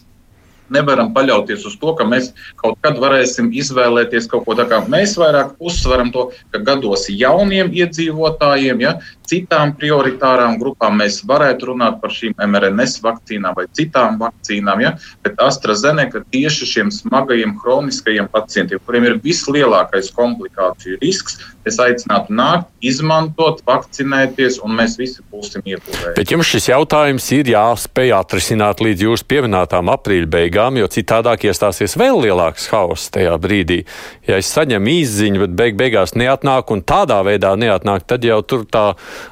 [0.74, 2.32] nevaram paļauties uz to, ka mēs
[2.62, 4.84] kaut kad varēsim izvēlēties kaut ko tādu.
[4.92, 8.98] Mēs vairāk uzsveram to, ka gados jauniem iedzīvotājiem, ja,
[9.32, 15.40] citām prioritārām grupām mēs varētu runāt par šīm mRNS vakcīnām vai citām vakcīnām, ja, bet
[15.42, 23.62] AstraZeneca tieši šiem smagajiem, kroniskajiem pacientiem, kuriem ir vislielākais komplikāciju risks, es aicinātu nākt, izmantot,
[23.68, 26.16] vakcinēties, un mēs visi būsim ieguvēji.
[26.18, 31.96] Bet jums šis jautājums ir jāspēj atrisināt līdz jūsu pieminētām aprīļa beigām jo citādāk iestāsies
[32.00, 33.82] vēl lielāks hauss tajā brīdī.
[34.28, 38.66] Ja es saņemu īziņu, bet beig beigās neatnāk un tādā veidā neatnāk, tad jau tur
[38.70, 38.86] tā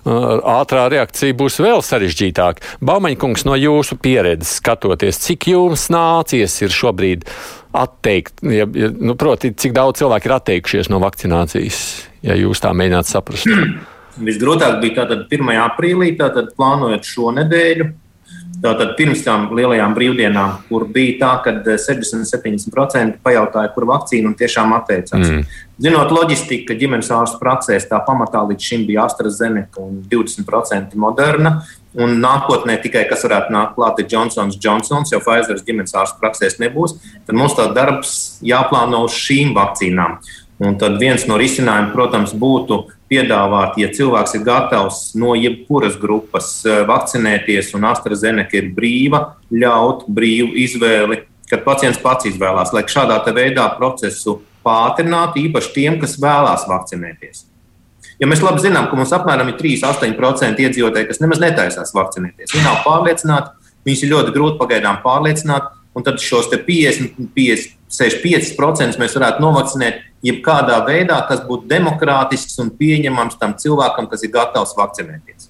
[0.06, 2.80] ātrā reakcija būs vēl sarežģītāka.
[2.86, 7.26] Baumaņkungs, no jūsu pieredzes skatoties, cik jums nācies ir šobrīd
[7.76, 11.80] atteikt, ja, ja, nu, proti, cik daudz cilvēku ir atteikušies no vakcinācijas,
[12.26, 13.50] ja jūs tā mēģināt saprast?
[14.30, 15.52] Visgrūtāk bija tātad 1.
[15.64, 17.92] aprīlī, tātad plānojot šo nedēļu.
[18.60, 24.74] Tātad pirms tam lielajām brīvdienām, kur bija tā, ka 60-70% pajautāja, kur vakcīna un tiešām
[24.76, 25.30] atteicās.
[25.30, 25.46] Mm.
[25.80, 31.54] Zinot loģistiku, ka ģimenes ārstu praksēs tā pamatā līdz šim bija AstraZeneca un 20% Moderna,
[31.96, 36.60] un nākotnē tikai kas varētu nākt klāt ir Johnsons Johnsons, jo Pfizer ģimenes ārstu praksēs
[36.60, 36.98] nebūs,
[37.30, 40.20] tad mums tā darbs jāplāno uz šīm vakcīnām.
[40.60, 46.50] Un tad viens no risinājumiem, protams, būtu piedāvāt, ja cilvēks ir gatavs no jebkuras grupas
[46.68, 49.22] eh, vakcinēties, un AstraZeneca ir brīva,
[49.56, 56.20] ļaut brīvu izvēli, kad pacients pats izvēlās, lai šādā veidā procesu pātrinātu, īpaši tiem, kas
[56.20, 57.46] vēlās vakcinēties.
[58.20, 62.68] Ja mēs labi zinām, ka mums apmēram ir 3-8% iedzīvotāji, kas nemaz netaisās vakcinēties, viņi
[62.68, 69.16] nav pārliecināti, viņus ir ļoti grūti pagaidām pārliecināt, un tad šos 50, 50 65% mēs
[69.18, 75.50] varētu novakcinēt jebkādā veidā, kas būtu demokrātisks un pieņemams tam cilvēkam, kas ir gatavs vakcinēties.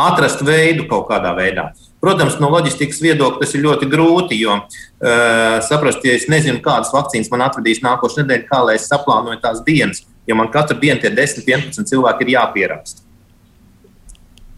[0.00, 1.68] Atrast veidu kaut kādā veidā.
[2.02, 6.90] Protams, no loģistikas viedokļa tas ir ļoti grūti, jo uh, saprast, ja es nezinu, kādas
[6.92, 11.00] vakcīnas man atvedīs nākošais nedēļa, kā lai es saplānoju tās dienas, jo man katru dienu
[11.00, 13.04] tie 10, 11 cilvēki ir jāpieraksta.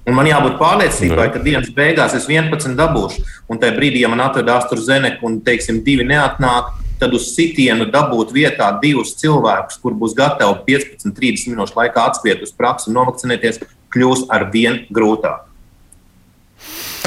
[0.07, 3.25] Un man jābūt pārliecībai, ka dienas beigās es 11 dabūšu.
[3.51, 8.33] Un tajā brīdī, ja man atveda AstraZeneca un, teiksim, divi neatnāk, tad uz sitienu dabūt
[8.35, 13.61] vietā divus cilvēkus, kur būs gatavi 15, 30 minūšu laikā atskriet uz praksi un novakcinēties,
[13.93, 15.45] kļūs ar vien grūtāk.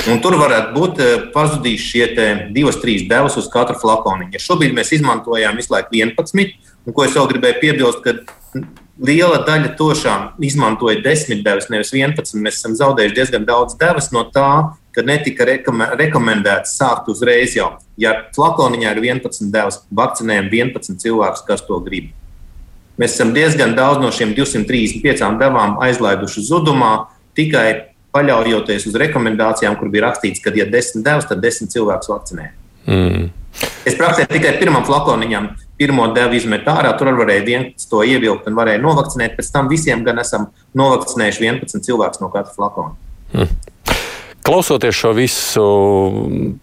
[0.10, 2.06] Un tur varētu būt eh, pazudījuši šie
[2.56, 4.32] divas, trīs devas uz katru flakoniņu.
[4.38, 6.54] Ja šobrīd mēs izmantojām visu laiku 11,
[6.88, 8.16] un ko es vēl gribēju piebilst, ka
[9.00, 12.36] liela daļa tošām izmantoja 10 devas, nevis 11.
[12.44, 17.72] Mēs esam zaudējuši diezgan daudz devas no tā, ka netika rekomendēts sākt uzreiz jau.
[18.00, 22.12] Ja flakoniņā ir 11 devas, vakcinējam 11 cilvēkus, kas to grib.
[23.00, 27.08] Mēs esam diezgan daudz no šiem 235 devām aizlaiduši zudumā
[27.38, 32.50] tikai paļaujoties uz rekomendācijām, kur bija rakstīts, ka, ja 10 devas, tad 10 cilvēkus vakcinē.
[32.90, 33.30] Mm.
[33.88, 38.58] Es praksēju tikai pirmam flakoniņam, pirmo devu izmet ārā, tur varēja viens to ievilkt un
[38.60, 39.38] varēja novakcinēt.
[39.40, 42.96] Pēc tam visiem gan esam novakcinējuši 11 cilvēkus no katra flakona.
[43.34, 43.56] Mm.
[44.50, 45.64] Klausoties šo visu,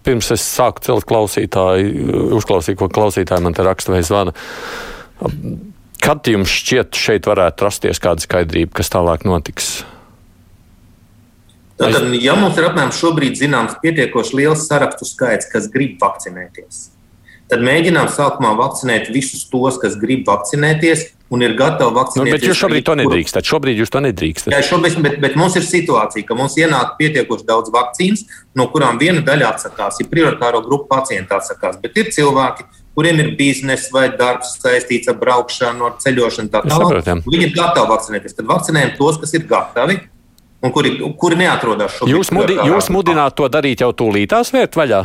[0.02, 4.32] pirms es sāku celt klausītāju, uzklausīt, ko klausītāji man te raksta vai zvana.
[6.02, 9.84] Kad jums šķiet, šeit varētu rasties kāda skaidrība, kas tālāk notiks?
[11.76, 16.86] Tātad, ja mums ir apmēram šobrīd zināms pietiekoši liels sarakstu skaits, kas grib vakcinēties,
[17.50, 21.04] tad mēģinām sākumā vakcinēt visus tos, kas grib vakcinēties
[21.34, 22.30] un ir gatavi vakcinēties.
[22.30, 23.46] Nu, bet jūs šobrīd to nedrīkstat.
[23.46, 24.54] Šobrīd jūs to nedrīkstat.
[24.54, 28.24] Jā, šobrīd, bet, bet mums ir situācija, ka mums ienāk pietiekoši daudz vakcīnas,
[28.58, 33.32] no kurām viena daļa atsakās, ir prioritāro grupu pacienti atsakās, bet ir cilvēki, kuriem ir
[33.38, 36.52] biznesa vai darbs saistīts ar braukšanu, ar ceļošanu.
[36.54, 38.38] Tā, Viņi ir gatavi vakcinēties.
[38.38, 40.00] Tad vakcinējam tos, kas ir gatavi.
[40.64, 42.16] Un kuri, kuri neatrodas šobrīd?
[42.16, 45.02] Jūs, mudi, jūs mudināt to darīt jau tūlītās vērt vaļā?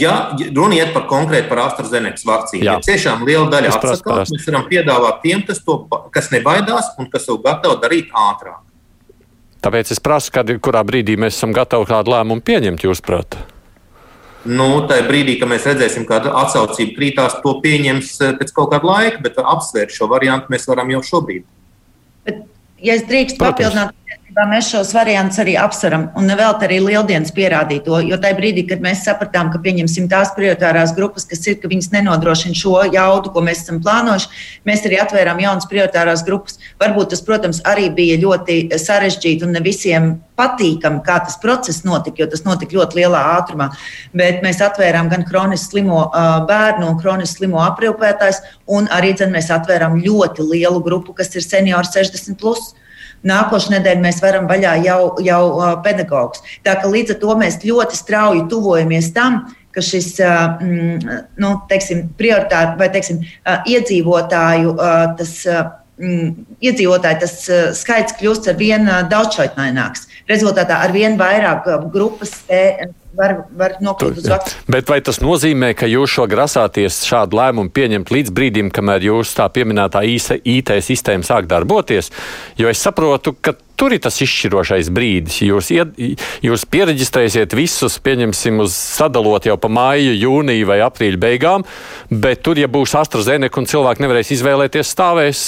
[0.00, 2.74] Ja runa iet par konkrēti par AstraZeneca vakcīnu, Jā.
[2.76, 5.78] ja tiešām liela daļa atsakās, mēs varam piedāvāt tiem, kas, to,
[6.12, 8.60] kas nebaidās un kas to gatavi darīt ātrāk.
[9.64, 13.38] Tāpēc es prasu, kad kurā brīdī mēs esam gatavi kādu lēmumu pieņemt, jūsuprāt?
[14.46, 19.24] Nu, tajā brīdī, kad mēs redzēsim, kāda atsaucība krītās, to pieņems pēc kaut kāda laika,
[19.24, 21.48] bet apsvērt šo variantu mēs varam jau šobrīd.
[22.28, 22.44] Bet,
[22.84, 23.96] ja es drīkstu papildināt,
[24.44, 28.00] mēs šos variantus arī apsveram, un vēl arī Lieldienas pierādīja to.
[28.04, 31.88] Jo tajā brīdī, kad mēs sapratām, ka pieņemsim tās prioritārās grupas, kas ir, ka viņas
[31.94, 34.28] nenodrošina šo jaudu, ko mēs esam plānojuši,
[34.68, 36.60] mēs arī atvērām jaunas prioritārās grupas.
[36.82, 42.20] Varbūt tas, protams, arī bija ļoti sarežģīti un ne visiem patīkami, kā tas process notika,
[42.20, 43.72] jo tas notika ļoti lielā ātrumā.
[44.12, 46.10] Bet mēs atvērām gan kroniski slimo
[46.50, 51.46] bērnu un kroniski slimo aprūpētājs, un arī dzen, mēs atvērām ļoti lielu grupu, kas ir
[51.46, 52.36] seniori 60.
[52.36, 52.74] Plus.
[53.26, 55.42] Nākošais nedēļa mēs varam vaļā jau, jau
[55.84, 56.44] pedagogus.
[56.66, 59.42] Tā kā līdz ar to mēs ļoti strauji tuvojamies tam,
[59.74, 63.24] ka šis mm, nu, teiksim, prioritāte vai teiksim,
[63.72, 64.78] iedzīvotāju
[65.18, 65.40] tas.
[65.96, 67.34] Mm, iedzīvotāji tas
[67.78, 70.06] skaits kļūst ar vien daudzšķaitnāks.
[70.28, 72.34] Rezultātā ar vien vairāk grupas
[73.16, 74.64] var, var nokļūt uz vakcīnu.
[74.76, 79.32] Bet vai tas nozīmē, ka jūs šo grasāties šādu lēmumu pieņemt līdz brīdim, kamēr jūs
[79.38, 82.12] tā pieminētā IT sistēma sāk darboties?
[82.60, 85.40] Jo es saprotu, ka tur ir tas izšķirošais brīdis.
[85.46, 85.94] Jūs, ied,
[86.44, 91.66] jūs pieregistrēsiet visus, pieņemsim, uz sadalot jau pa māju, jūniju vai aprīļa beigām,
[92.10, 95.40] bet tur, ja būs AstraZeneca un cilvēki nevarēs izvēlēties, stāvēs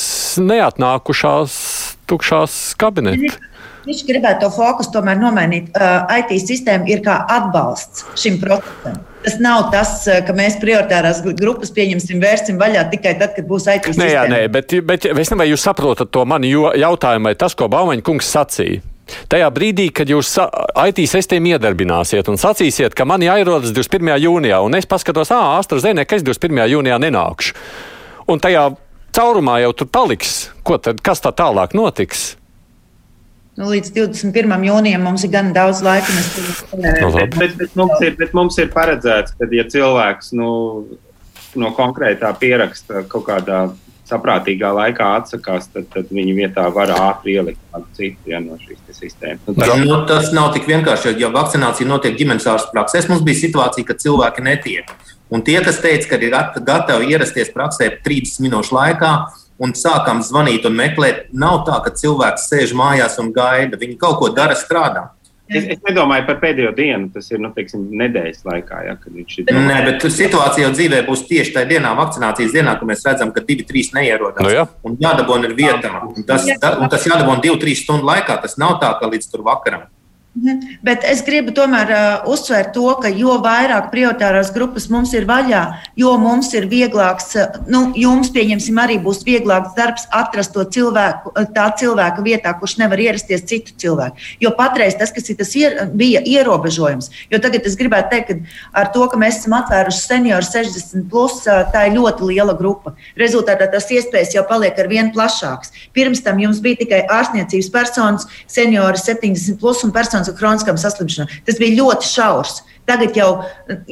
[0.45, 1.61] neatnākušās
[2.09, 3.41] tukšās kabinetes.
[3.89, 5.71] Viņš gribētu to fokusu tomēr nomainīt.
[5.73, 8.99] Uh, IT sistēma ir kā atbalsts šim procesam.
[9.25, 13.91] Tas nav tas, ka mēs prioritārās grupas pieņemsim, vērsim vaļā tikai tad, kad būs IT
[13.91, 14.05] sistēma.
[14.05, 17.57] Nē, jā, nē, bet, bet es nezinu, vai jūs saprotat to mani jautājumu, vai tas,
[17.59, 18.85] ko Baumaņa kungs sacīja.
[19.33, 20.35] Tajā brīdī, kad jūs
[20.85, 24.19] IT sistēmu iedarbināsiet un sacīsiet, ka man jāierodas 21.
[24.21, 26.69] jūnijā, un es paskatos, ah, AstraZeneca, es 21.
[26.77, 27.57] jūnijā nenākšu.
[28.29, 28.69] Un tajā
[29.17, 30.35] caurumā jau tur paliks.
[30.63, 32.38] Ko tad, kas tā tālāk notiks?
[33.59, 34.53] Nu, līdz 21.
[34.69, 36.15] jūnijam mums ir gan daudz laika.
[36.79, 40.51] No, bet, bet, bet, mums ir, bet mums ir paredzēts, ka, ja cilvēks nu,
[41.59, 43.65] no konkrētā pieraksta kaut kādā
[44.09, 48.79] saprātīgā laikā atsakās, tad, tad viņa vietā var ātri ielikt kādu citu ja, no šīs
[48.95, 49.43] sistēmas.
[49.49, 51.17] Nu, tas, nu, tas nav tik vienkārši.
[51.21, 54.95] Ja vakcinācija notiek ģimenes ārsta praksēs, mums bija situācija, ka cilvēki netiek.
[55.35, 59.13] Un tie, kas teica, ka ir gatavi ierasties praksē 30 minūšu laikā,
[59.63, 61.29] un sākām zvanīt un meklēt.
[61.35, 63.79] Nav tā, ka cilvēks sēž mājās un gaida.
[63.81, 65.09] Viņi kaut ko dara, strādā.
[65.49, 69.37] Es, es nedomāju par pēdējo dienu, tas ir nu, teiksim, nedēļas laikā, ja, kad viņš
[69.41, 69.53] ir.
[69.57, 73.41] Nē, bet situācija jau dzīvē būs tieši tajā dienā, vakcinācijas dienā, kad mēs redzam, ka
[73.49, 74.45] divi, trīs neierodās.
[74.45, 74.67] Nu, jā.
[74.85, 75.95] un jādabūna ir vietā.
[76.05, 78.37] Un tas, un tas jādabūna divu, trīs stundu laikā.
[78.45, 79.89] Tas nav tā, ka līdz tur vakaram.
[80.37, 80.79] Mhm.
[80.85, 85.63] Bet es gribu tomēr uh, uzsvērt to, ka jo vairāk prioritārās grupas mums ir vaļā,
[85.99, 91.33] jo mums ir vieglāks, uh, nu, jums, pieņemsim, arī būs vieglāks darbs atrast to cilvēku,
[91.33, 94.21] uh, tā cilvēka vietā, kurš nevar ierasties citu cilvēku.
[94.45, 98.93] Jo patreiz tas, kas tas ier, bija ierobežojums, jo tagad es gribētu teikt, ka ar
[98.95, 102.95] to, ka mēs esam atvēruši senioru 60, plus, uh, tā ir ļoti liela grupa.
[103.19, 105.75] Rezultātā tas iespējas jau paliek ar vien plašāks.
[105.97, 111.31] Pirms tam jums bija tikai ārstniecības personas, seniori 70 plus un personas ar kroniskām saslimšanām.
[111.47, 112.65] Tas bija ļoti šaurs.
[112.89, 113.29] Tagad jau,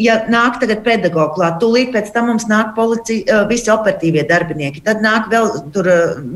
[0.00, 5.28] ja nāk pedagoģi klāt, tūlīt pēc tam mums nāk policija, visi operatīvie darbinieki, tad nāk
[5.28, 5.90] vēl tur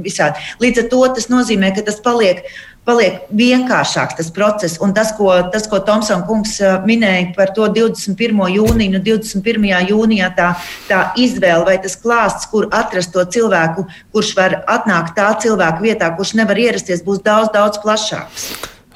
[0.05, 0.45] visādi.
[0.61, 2.45] Līdz ar to tas nozīmē, ka tas paliek
[2.89, 4.79] paliek vienkāršāks tas process.
[4.83, 8.41] Un tas, ko, tas, ko Tomsons kungs minēja par to 21.
[8.57, 9.69] jūniju, nu 21.
[9.91, 10.51] jūnijā tā,
[10.89, 16.11] tā izvēle vai tas klāsts, kur atrast to cilvēku, kurš var atnākt tā cilvēka vietā,
[16.17, 18.51] kurš nevar ierasties, būs daudz, daudz plašāks.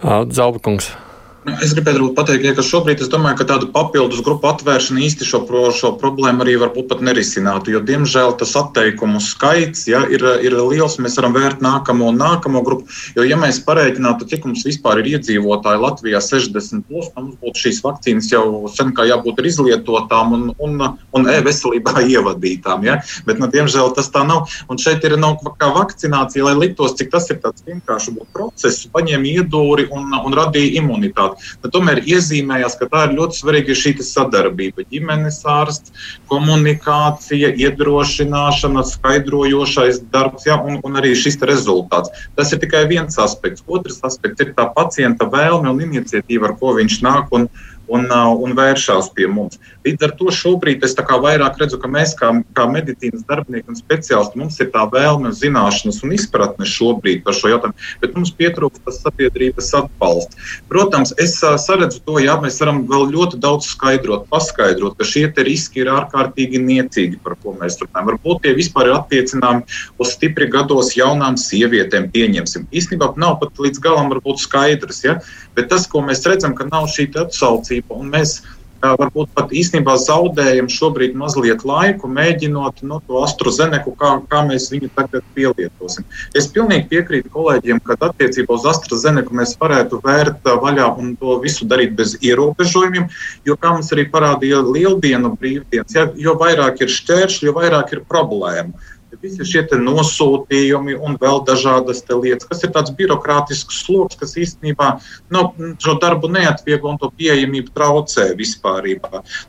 [0.05, 0.97] Zalbakungs.
[1.45, 5.27] Nu, es gribētu pateikt, ja, ka šobrīd es domāju, ka tādu papildus grupu atvēršana īsti
[5.29, 7.75] šo, pro, šo problēmu arī varbūt pat nerisinātu.
[7.75, 10.97] Jo, diemžēl, tas atteikumu skaits ja, ir, ir liels.
[11.05, 12.89] Mēs varam vērt nākamo un nākamo grupu.
[13.19, 17.83] Jo, ja mēs pareiķinātu, cik mums vispār ir iedzīvotāji Latvijā 60, plus, mums būtu šīs
[17.85, 20.81] vakcīnas jau sen kā jābūt izlietotām un, un,
[21.13, 22.89] un e-veselībā ievadītām.
[22.89, 22.97] Ja?
[23.29, 24.49] Bet, nu, diemžēl, tas tā nav.
[24.73, 29.33] Un šeit ir nav kā vakcinācija, lai liktos, cik tas ir tāds vienkāršs process, paņēma
[29.37, 31.61] iedūri un, un radīja imunitāti tālāk.
[31.63, 34.85] Bet tomēr iezīmējās, ka tā ir ļoti svarīga šī sadarbība.
[34.91, 35.93] Ģimenes ārsts,
[36.29, 42.11] komunikācija, iedrošināšana, skaidrojošais darbs ja, un, un arī šis rezultāts.
[42.37, 43.65] Tas ir tikai viens aspekts.
[43.67, 47.33] Otrs aspekts ir tā pacienta vēlme un iniciatīva, ar ko viņš nāk.
[47.35, 49.59] Un, uh, un vēršās pie mums.
[49.85, 54.39] Līdz ar to šobrīd es vairāk redzu, ka mēs, kā, kā medicīnas darbinieki un speciālisti,
[54.41, 59.01] mums ir tā vēlme, zināšanas un izpratne šobrīd par šo jautājumu, bet mums pietrūkst tas
[59.05, 60.61] sabiedrības atbalsts.
[60.71, 65.27] Protams, es uh, saredzu to, ja mēs varam vēl ļoti daudz skaidrot, paskaidrot, ka šie
[65.45, 68.13] riski ir ārkārtīgi niecīgi, par ko mēs runājam.
[68.13, 69.65] Varbūt tie vispār ir attiecināmi
[70.01, 72.69] uz stipri gados jaunām sievietēm, pieņemsim.
[72.73, 75.19] Īstenībā nav pat līdz galam skaidrs, ja?
[75.57, 78.03] bet tas, ko mēs redzam, ka nav šī atsaucība ticību.
[78.11, 78.43] Mēs
[78.85, 84.69] varbūt pat īstenībā zaudējam šobrīd mazliet laiku, mēģinot no nu, to AstraZeneku, kā, kā mēs
[84.73, 86.05] viņu tagad pielietosim.
[86.37, 91.65] Es pilnīgi piekrītu kolēģiem, ka attiecībā uz AstraZeneku mēs varētu vērt vaļā un to visu
[91.65, 93.09] darīt bez ierobežojumiem,
[93.49, 98.05] jo, kā mums arī parādīja lieldienu brīvdienas, ja, jo vairāk ir šķēršļi, jo vairāk ir
[98.05, 98.77] problēmu.
[99.25, 104.91] Visi šie nosūtījumi un vēl dažādas lietas, kas ir tāds birokrātisks sloks, kas īstenībā
[105.33, 108.85] no, nu, šo darbu neatvieglo un to pieejamību traucē vispār.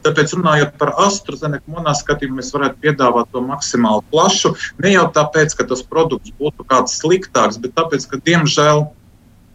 [0.06, 4.54] Tāpēc, runājot par AstraZeneca, manā skatījumā mēs varētu piedāvāt to maksimāli plašu.
[4.80, 8.86] Ne jau tāpēc, ka tas produkts būtu kāds sliktāks, bet tāpēc, ka diemžēl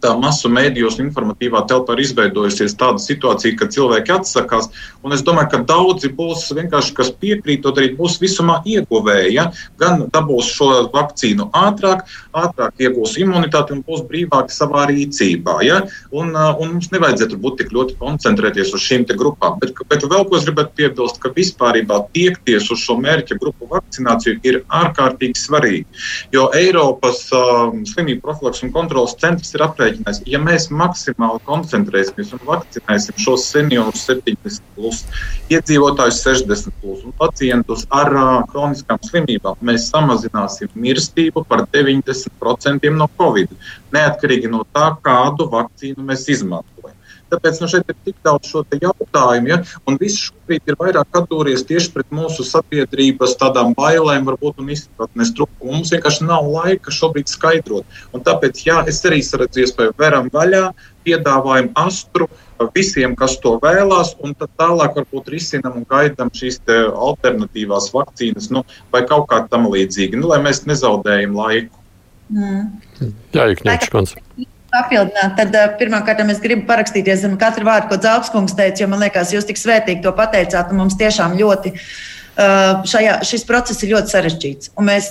[0.03, 4.71] tā masu mēdījos un informatīvā telpā ir izveidojusies tāda situācija, ka cilvēki atsakās.
[5.15, 9.35] Es domāju, ka daudzi būs vienkārši, kas piekrīt to darīt, būs visumā ieguvēji.
[9.37, 9.49] Ja?
[9.81, 12.05] Gan dabūs šo vakcīnu ātrāk,
[12.37, 15.59] ātrāk iegūs imunitāti un būs brīvāki savā rīcībā.
[15.67, 15.83] Ja?
[16.11, 19.59] Un, un mums nevajadzētu būt tik ļoti koncentrēties uz šīm grupām.
[19.63, 21.81] Bet, bet vēl ko es gribētu piebilst, ka vispār
[22.15, 25.87] tiekties uz šo mērķa grupu vakcināciju ir ārkārtīgi svarīgi.
[26.35, 32.33] Jo Eiropas um, slimību profilaks un kontrolas centrs ir aprēķinājis, aprēķinājis, ja mēs maksimāli koncentrēsimies
[32.37, 35.03] un vakcinēsim šos seniorus 70, plus,
[35.51, 43.09] iedzīvotājus 60 plus, un pacientus ar uh, kroniskām slimībām, mēs samazināsim mirstību par 90% no
[43.19, 43.55] Covid,
[43.95, 46.80] neatkarīgi no tā, kādu vakcīnu mēs izmantojam.
[47.31, 49.61] Tāpēc nu, šeit ir tik daudz šo jautājumu, ja?
[49.87, 55.33] un viss šobrīd ir vairāk atdūries tieši pret mūsu sabiedrības tādām bailēm, varbūt un izpratnes
[55.37, 55.77] trūkumu.
[55.77, 57.99] Mums vienkārši nav laika šobrīd skaidrot.
[58.17, 60.71] Un tāpēc, jā, es arī redzu iespēju veram vaļā,
[61.07, 62.29] piedāvājam astru
[62.75, 68.65] visiem, kas to vēlās, un tad tālāk varbūt risinam un gaidām šīs alternatīvās vakcīnas nu,
[68.93, 71.77] vai kaut kā tam līdzīga, nu, lai mēs nezaudējam laiku.
[72.31, 73.15] Mm.
[73.35, 74.21] Jā, Ikņēķis kundze
[74.73, 79.35] papildināt, tad pirmkārt es gribu parakstīties zem katru vārdu, ko Zābskungs teica, jo man liekas,
[79.35, 81.75] jūs tik svētīgi to pateicāt, mums tiešām ļoti
[82.91, 84.73] šajā, šis process ir ļoti sarežģīts.
[84.79, 85.11] Un mēs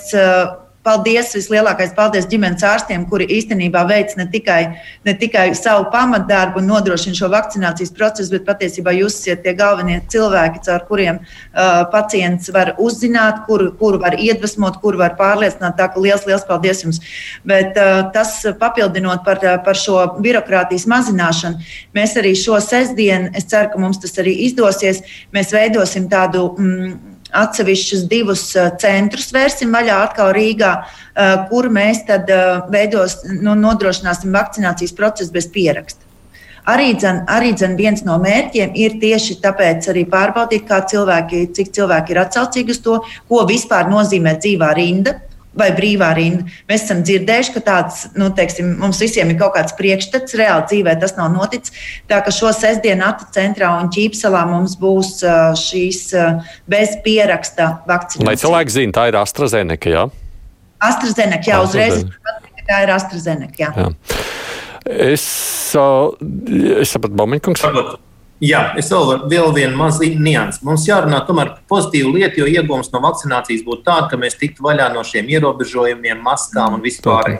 [0.80, 4.60] Paldies, vislielākais paldies ģimenes ārstiem, kuri īstenībā veic ne tikai,
[5.04, 9.98] ne tikai savu pamatdarbu un nodrošina šo vakcinācijas procesu, bet patiesībā jūs esat tie galvenie
[10.08, 15.76] cilvēki, caur kuriem uh, pacients var uzzināt, kuru, kuru var iedvesmot, kuru var pārliecināt.
[15.76, 17.02] Tā kā liels, liels paldies jums.
[17.44, 21.60] Bet uh, tas papildinot par, par šo birokrātijas mazināšanu,
[21.92, 25.04] mēs arī šo sestdienu, es ceru, ka mums tas arī izdosies,
[25.36, 26.54] mēs veidosim tādu.
[26.56, 26.98] Mm,
[27.36, 33.56] atsevišķus divus uh, centrus vērsim vaļā atkal Rīgā, uh, kur mēs tad uh, veidos, nu,
[33.58, 36.06] nodrošināsim vakcinācijas procesu bez pieraksta.
[36.70, 42.14] Arī, dzen, arī dzen viens no mērķiem ir tieši tāpēc arī pārbaudīt, cilvēki, cik cilvēki
[42.14, 42.98] ir atsaucīgi uz to,
[43.30, 45.16] ko vispār nozīmē dzīvā rinda
[45.56, 46.46] vai brīvā rinda.
[46.70, 50.96] Mēs esam dzirdējuši, ka tāds, nu, teiksim, mums visiem ir kaut kāds priekšstats, reāli dzīvē
[51.02, 51.74] tas nav noticis.
[52.10, 55.16] Tā ka šo sestdienu Ata centrā un Ķīpselā mums būs
[55.60, 56.02] šīs
[56.70, 58.28] bez pieraksta vakcīnas.
[58.28, 60.04] Lai cilvēki zina, tā ir AstraZeneca, jā?
[60.90, 62.04] AstraZeneca, jā, uzreiz.
[62.70, 63.72] Tā ir AstraZeneca, jā.
[63.74, 63.90] jā.
[64.90, 65.24] Es,
[65.74, 67.66] es sapratu, Baumiņkungs.
[68.40, 70.62] Jā, es vēl varu vēl vienu mazu niansu.
[70.64, 74.64] Mums jārunā tomēr par pozitīvu lietu, jo iegūms no vakcinācijas būtu tāds, ka mēs tiktu
[74.64, 77.36] vaļā no šiem ierobežojumiem, maskām un vispār.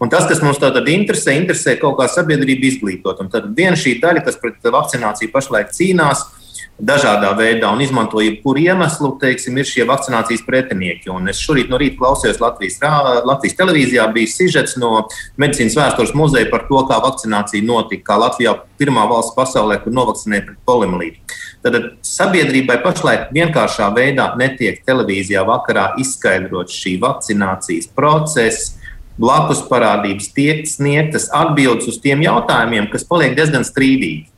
[0.00, 3.20] Un tas, kas mums tātad interesē, interesē kaut kā sabiedrību izglītot.
[3.20, 6.43] Un tad viena šī daļa, kas pret vakcināciju pašlaik cīnās, ir
[6.78, 11.10] dažādā veidā un izmanto jebkuru iemeslu, teiksim, ir šie vakcinācijas pretinieki.
[11.14, 12.80] Un es šorīt no rīta klausījos Latvijas,
[13.24, 15.06] Latvijas televīzijā, bija sižets no
[15.40, 20.48] Medicīnas vēstures muzeja par to, kā vakcinācija notika, kā Latvijā pirmā valsts pasaulē, kur novakcinēja
[20.48, 21.38] pret poliomielītu.
[21.64, 28.80] Tad sabiedrībai pašlaik vienkāršā veidā netiek televīzijā vakarā izskaidrot šī vakcinācijas procesa.
[29.14, 34.33] Blakus parādības tiek sniegtas atbildes uz tiem jautājumiem, kas paliek diezgan strīdīgi.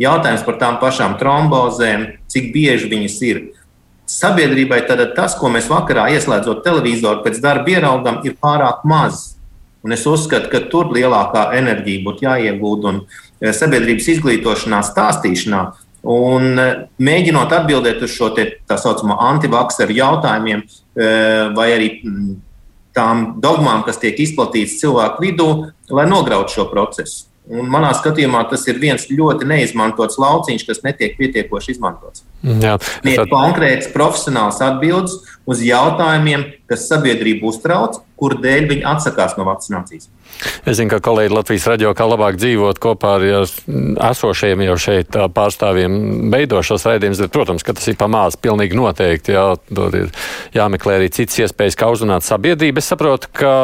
[0.00, 3.42] Jautājums par tām pašām trombozēm, cik bieži viņas ir.
[4.10, 9.36] Sabiedrībai tad tas, ko mēs vakarā ieslēdzot televizoru pēc darba ieraugam, ir pārāk maz.
[9.84, 15.62] Un es uzskatu, ka tur lielākā enerģija būtu jāiegūt un e, sabiedrības izglītošanā, stāstīšanā.
[16.10, 16.66] Un e,
[17.00, 21.08] mēģinot atbildēt uz šo te, tā saucamo antivakseru jautājumiem, e,
[21.56, 21.88] vai arī
[22.96, 25.50] tām dogmām, kas tiek izplatītas cilvēku vidū,
[25.92, 27.29] lai nograutu šo procesu.
[27.50, 32.22] Un manā skatījumā tas ir viens ļoti neizmantots lauciņš, kas netiek pietiekoši izmantots.
[32.44, 33.32] Jā, ir tad...
[33.32, 35.16] konkrēts profesionāls atbildes
[35.50, 40.06] uz jautājumiem, kas sabiedrību uztrauc, kur dēļ viņi atsakās no vakcinācijas.
[40.68, 43.24] Es zinu, ka kolēģi Latvijas radio kā labāk dzīvot kopā ar
[44.10, 49.34] esošiem jau šeit pārstāvjiem beidošos raidījumus, bet, protams, ka tas ir pamāts pilnīgi noteikti.
[49.34, 49.48] Jā,
[50.56, 52.80] jāmeklē arī citas iespējas, kā uzrunāt sabiedrību.
[52.80, 53.54] Es saprotu, ka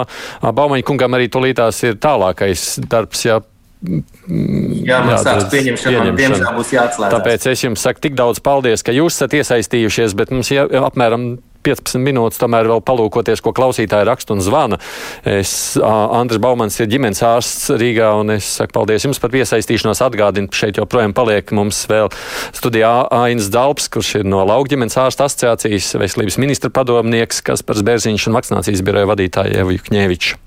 [0.42, 3.28] Baumaņa kungam arī tulītās ir tālākais darbs.
[3.28, 3.40] Jā,
[3.86, 7.16] Jā, man sāks pieņemšana, man diemžēl būs jāatslēdz.
[7.16, 11.36] Tāpēc es jums saku tik daudz paldies, ka jūs esat iesaistījušies, bet mums jau apmēram
[11.66, 14.78] 15 minūtes tomēr vēl palūkoties, ko klausītāji raksta un zvana.
[15.26, 15.50] Es,
[15.82, 20.04] Andris Baumans ir ģimenes ārsts Rīgā, un es saku paldies jums par iesaistīšanos.
[20.06, 22.12] Atgādinu, šeit joprojām paliek mums vēl
[22.54, 27.80] studijā Ainas Dalps, kurš ir no Lauka ģimenes ārsta asociācijas veselības ministra padomnieks, kas par
[27.82, 30.45] Zbērziņš un vakcinācijas biroja vadītāju Evu Jukņēviču.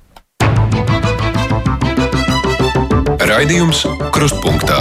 [3.29, 4.79] Raidījums Krustpunktā.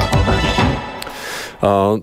[1.59, 1.99] Uh,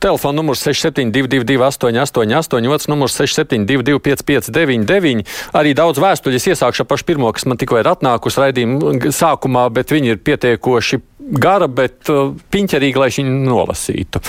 [0.00, 5.26] Telefona numurs 6722, 888, otrs numurs 672, 559,
[5.58, 10.14] arī daudz vēstuļus iesākšu pašu pirmo, kas man tikko ir atnākusi raidījuma sākumā, bet viņi
[10.14, 11.00] ir pietiekoši
[11.42, 14.24] gara, bet uh, piņķerīgi, lai viņi nolasītu.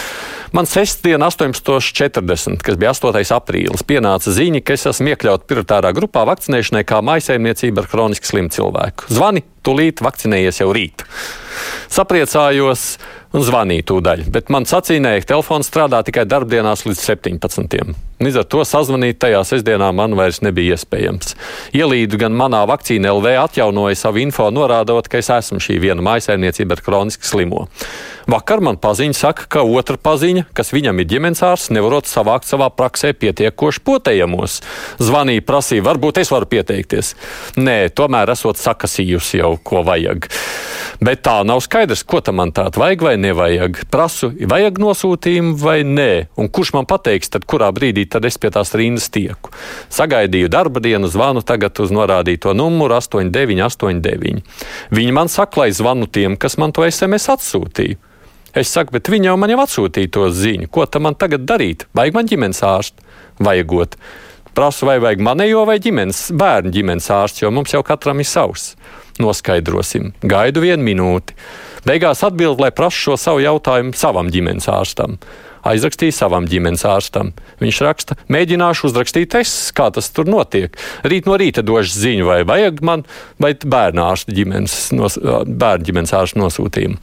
[0.57, 3.23] Man sestdiena, 18.40, kas bija 8.
[3.37, 8.51] aprīlis, pienāca ziņa, ka es esmu iekļauts prioritārā grupā vakcinēšanai kā maisaimniecība ar kroniski slimu
[8.53, 9.13] cilvēku.
[9.13, 11.05] Zvani, tūlīt vakcinējies jau rīt.
[11.93, 12.97] Sapriecājos
[13.33, 17.95] un zvanīju tūdaļ, bet man sacīnēja, ka telefons strādā tikai darbdienās līdz 17.
[18.23, 21.33] Līdz ar to sazvanīt tajā sestdienā man vairs nebija iespējams.
[21.75, 26.77] Ielīdu gan manā vakcīna LV atjaunoja savu info, norādot, ka es esmu šī viena maisaimniecība
[26.77, 27.65] ar kroniski slimo.
[28.29, 32.69] Vakar man paziņa saka, ka otra paziņa, kas viņam ir ģimenes ārsts, nevarot savākt savā
[32.71, 34.61] praksē pietiekoši potējamos.
[35.03, 37.15] Zvanīja, prasīja, varbūt es varu pieteikties.
[37.59, 40.29] Nē, tomēr esot sakasījusi jau, ko vajag.
[41.03, 43.83] Bet tā nav skaidrs, ko tam man tādu vajag vai nevajag.
[43.93, 46.09] Prasu, vajag nosūtījumu vai nē,
[46.39, 49.53] un kurš man pateiks, tad kurā brīdī tad es pie tās rindas tieku.
[49.93, 54.43] Sagaidīju darba dienu, zvanu tagad uz norādīto numuru 8989.
[54.93, 57.99] Viņi man saka, lai zvanu tiem, kas man to SMS atsūtīja.
[58.53, 60.69] Es saku, bet viņi jau man jau atsūtīja to ziņu.
[60.69, 61.87] Ko tam man tagad darīt?
[61.97, 63.01] Vajag man ģimenes ārstu?
[63.41, 63.97] Vajagot.
[64.53, 68.75] Prasu, vai vajag manējo vai ģimenes, bērnu ģimenes ārstu, jo mums jau katram ir savs.
[69.17, 70.11] Noskaidrosim.
[70.21, 71.33] Gaidu vienu minūti.
[71.87, 75.19] Beigās atbild, lai prasu šo savu jautājumu savam ģimenes ārstam
[75.67, 77.31] aizrakstīja savam ģimenes ārstam.
[77.61, 80.75] Viņš raksta, mēģināšu uzrakstīt es, kā tas tur notiek.
[81.07, 83.05] Rīt no rīta došu ziņu, vai vajag man,
[83.41, 86.99] vai bērnu ārsta ģimenes, nos, bērnu ģimenes ārsta nosūtījumu.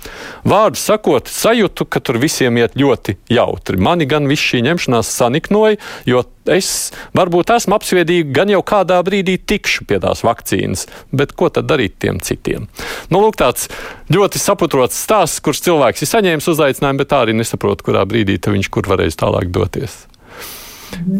[0.50, 3.80] Vārdu sakot, sajūtu, ka tur visiem iet ļoti jautri.
[3.80, 9.38] Mani gan viss šī ņemšanās saniknoja, jo es varbūt esmu apsviedīgi, gan jau kādā brīdī
[9.38, 12.68] tikšu pie tās vakcīnas, bet ko tad darīt tiem citiem?
[13.10, 13.70] Nu, lūk, tāds
[14.12, 18.72] ļoti saprotots stāsts, kurš cilvēks ir saņēmis uzaicinājumu, bet tā arī nesaprot, kurā brīdī viņš
[18.72, 20.04] kur varēs tālāk doties.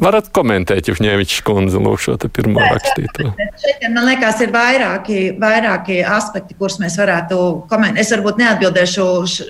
[0.01, 3.31] Varat komentēt, ja Ņēvičs kundze lūk šo pirmo rakstīto.
[3.61, 7.39] Šeit, man liekas, ir vairāki, vairāki aspekti, kurus mēs varētu
[7.71, 8.03] komentēt.
[8.03, 9.07] Es varbūt neatbildēšu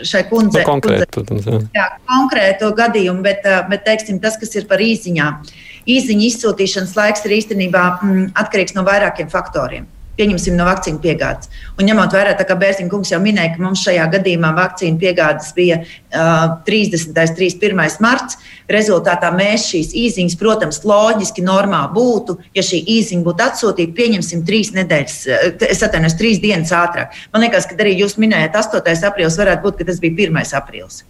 [0.06, 0.62] šai kundzei.
[0.62, 1.62] Nu, konkrētu, protams, jā.
[1.76, 5.40] jā, konkrētu gadījumu, bet, bet teiksim, tas, kas ir par īziņām.
[5.88, 9.88] Īziņa izsūtīšanas laiks ir īstenībā mm, atkarīgs no vairākiem faktoriem
[10.20, 11.50] pieņemsim no vakcīnu piegādes.
[11.78, 15.80] Un ņemot vērā, kā Bērziņš kungs jau minēja, ka mums šajā gadījumā vakcīnu piegādes bija
[15.82, 17.10] uh, 30.
[17.10, 18.00] un 31.
[18.04, 24.44] marts, rezultātā mēs šīs īsiņas, protams, loģiski normāli būtu, ja šī īsiņa būtu atsūtīta, pieņemsim,
[24.48, 25.16] trīs nedēļas,
[25.70, 27.16] es atvainojos, trīs dienas ātrāk.
[27.32, 29.08] Man liekas, ka arī jūs minējāt, 8.
[29.10, 30.44] aprīlis varētu būt, ka tas bija 1.
[30.60, 31.04] aprīlis.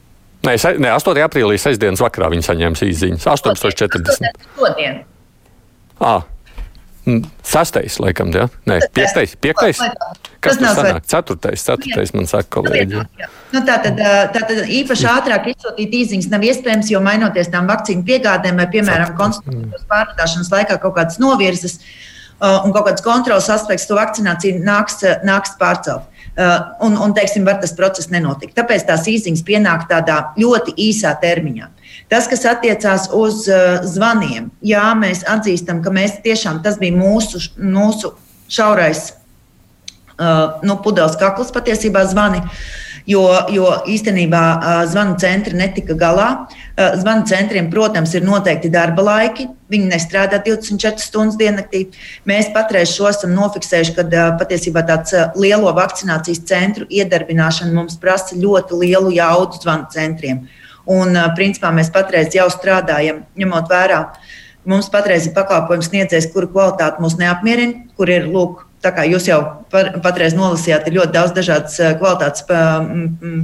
[0.47, 1.23] Nē, ne, 8.
[1.27, 3.27] aprīlī, sestdienas vakarā viņi saņēma īsiņas.
[3.29, 4.45] 8.40.
[4.57, 5.03] Šodien.
[6.01, 6.25] Ah,
[7.43, 8.47] Sastais, laikam, jā.
[8.69, 9.33] Nē, piektais.
[9.41, 9.79] piektais?
[10.41, 11.07] Kas tas sanāk?
[11.09, 13.01] Ceturtais, ceturtais man saka kolēģi.
[13.55, 13.99] Nu, tā tad,
[14.35, 19.17] tā tad īpaši ātrāk izsūtīt īziņas nav iespējams, jo mainoties tām vakcīnu piegādēm vai, piemēram,
[19.19, 21.81] konsultācijas pārvadāšanas laikā kaut kādas novirzes
[22.41, 26.07] un kaut kādas kontrolas aspekts, to vakcināciju nāks, nāks pārcelt.
[26.81, 28.55] Un, un teiksim, var tas process nenotikt.
[28.57, 31.67] Tāpēc tās īziņas pienāk tādā ļoti īsā termiņā.
[32.11, 37.43] Tas, kas attiecās uz uh, zvaniem, jā, mēs atzīstam, ka mēs tiešām tas bija mūsu,
[37.59, 38.15] mūsu
[38.51, 42.43] šaurais uh, nu, pudeles kakls patiesībā zvani.
[43.11, 44.41] Jo, jo īstenībā
[44.87, 46.29] zvanu centri netika galā.
[47.01, 49.49] Zvanu centriem, protams, ir noteikti darba laiki.
[49.73, 51.85] Viņi nestrādā 24 stundas diennaktī.
[52.29, 58.39] Mēs patreiz šo esam nofiksējuši, ka uh, patiesībā tāds lielo vakcinācijas centru iedarbināšana mums prasa
[58.39, 60.45] ļoti lielu jaudu zvanu centriem.
[60.91, 64.01] Un, principā, mēs patreiz jau strādājam, ņemot vērā,
[64.71, 69.27] mums patreiz ir pakalpojums sniedzējs, kuru kvalitāte mūs neapmierina, kur ir lūk, tā kā jūs
[69.29, 69.39] jau
[69.71, 72.47] patreiz nolasījāt, ir ļoti daudz dažādas kvalitātes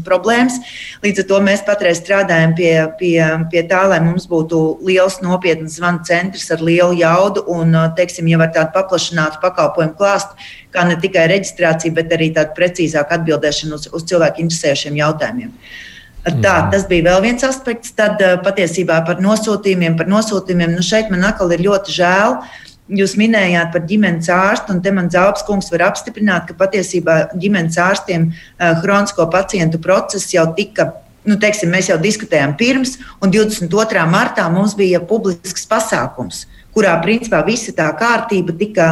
[0.07, 0.57] problēmas.
[1.05, 3.17] Līdz ar to mēs patreiz strādājam pie, pie,
[3.53, 8.41] pie tā, lai mums būtu liels, nopietns zvanu centrs ar lielu jaudu un, teiksim, jau
[8.45, 13.91] ar tādu paplašinātu pakalpojumu klāstu, kā ne tikai reģistrācija, bet arī tādu precīzāku atbildēšanu uz,
[13.93, 15.53] uz cilvēku interesējušiem jautājumiem.
[16.27, 17.93] Tā, tas bija vēl viens aspekts.
[17.95, 20.73] Tad eh, patiesībā par nosūtījumiem, par nosūtījumiem.
[20.75, 22.41] Nu šeit man atkal ir ļoti žēl.
[22.87, 27.79] Jūs minējāt par ģimenes ārstu, un te man Zāles kungs var apstiprināt, ka patiesībā ģimenes
[27.83, 28.29] ārstiem
[28.83, 30.93] hronisko eh, pacientu process jau tika
[31.27, 34.05] nu, teiksim, mēs jau diskutējām pirms, un 22.
[34.07, 36.45] martā mums bija publisks pasākums
[36.77, 38.87] kurā principā visa tā kārtība tika,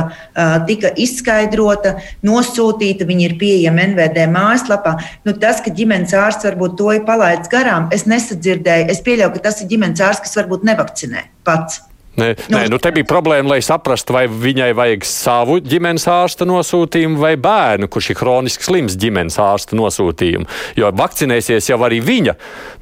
[0.68, 3.04] tika izskaidrota, nosūtīta.
[3.08, 4.96] Viņi ir pieejami NVD mājaslapā.
[5.28, 8.88] Nu, tas, ka ģimenes ārsts varbūt to ir palaidis garām, es nesadzirdēju.
[8.94, 11.82] Es pieļauju, ka tas ir ģimenes ārsts, kas varbūt nevakcinē pats.
[12.14, 16.46] Nē, nu, nē, nu te bija problēma, lai saprastu, vai viņai vajag savu ģimenes ārsta
[16.46, 20.46] nosūtījumu vai bērnu, kurš ir hroniski slims ģimenes ārsta nosūtījumu.
[20.78, 22.36] Jo vakcinēsies jau arī viņa,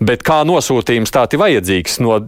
[0.05, 1.99] bet kā nosūtījums tā ir vajadzīgs?
[2.05, 2.19] No...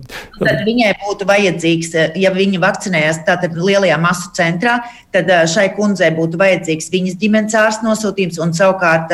[0.40, 4.78] Tad viņai būtu vajadzīgs, ja viņa vakcinējas tātad lielajā masu centrā,
[5.12, 9.12] tad šai kundzei būtu vajadzīgs viņas ģimenes ārsta nosūtījums un savukārt.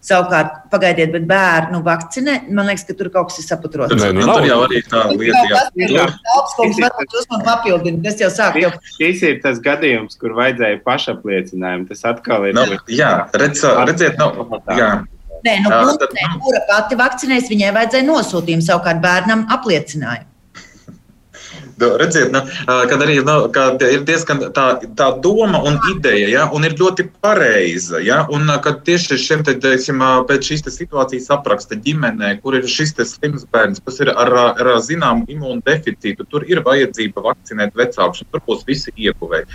[0.00, 3.92] Savukārt, pagaidiet, bet bērnu vakcinē, man liekas, ka tur kaut kas ir saputrots.
[4.00, 5.42] Nē, nu, tur jau arī tā lieta,
[5.76, 6.06] jā.
[6.38, 8.62] Augstums varbūt jūs man papildināt, es jau sāku.
[8.64, 8.70] Jau...
[8.94, 11.90] Šis ir tas gadījums, kur vajadzēja pašapliecinājumu.
[11.92, 12.56] Tas atkal ir.
[12.56, 13.12] Nu, jā,
[13.44, 14.90] redz, redziet, nu, jā.
[15.44, 16.08] Nē, nu, kundze,
[16.46, 20.29] kura pati vakcinēs, viņai vajadzēja nosūtījumu savukārt bērnam apliecinājumu.
[21.80, 24.66] Redziet, nu, kad arī nu, kad ir diezgan tā,
[24.98, 28.02] tā doma un ideja, ja, un ir ļoti pareiza.
[28.04, 32.68] Ja, un kad tieši šiem te, teiksim, pēc šīs te situācijas apraksta ģimenē, kur ir
[32.68, 38.24] šis slims bērns, kas ir ar, ar zināmu imūnu deficītu, tur ir vajadzība vakcinēt vecākus,
[38.24, 39.48] un tur būs visi ieguvēji.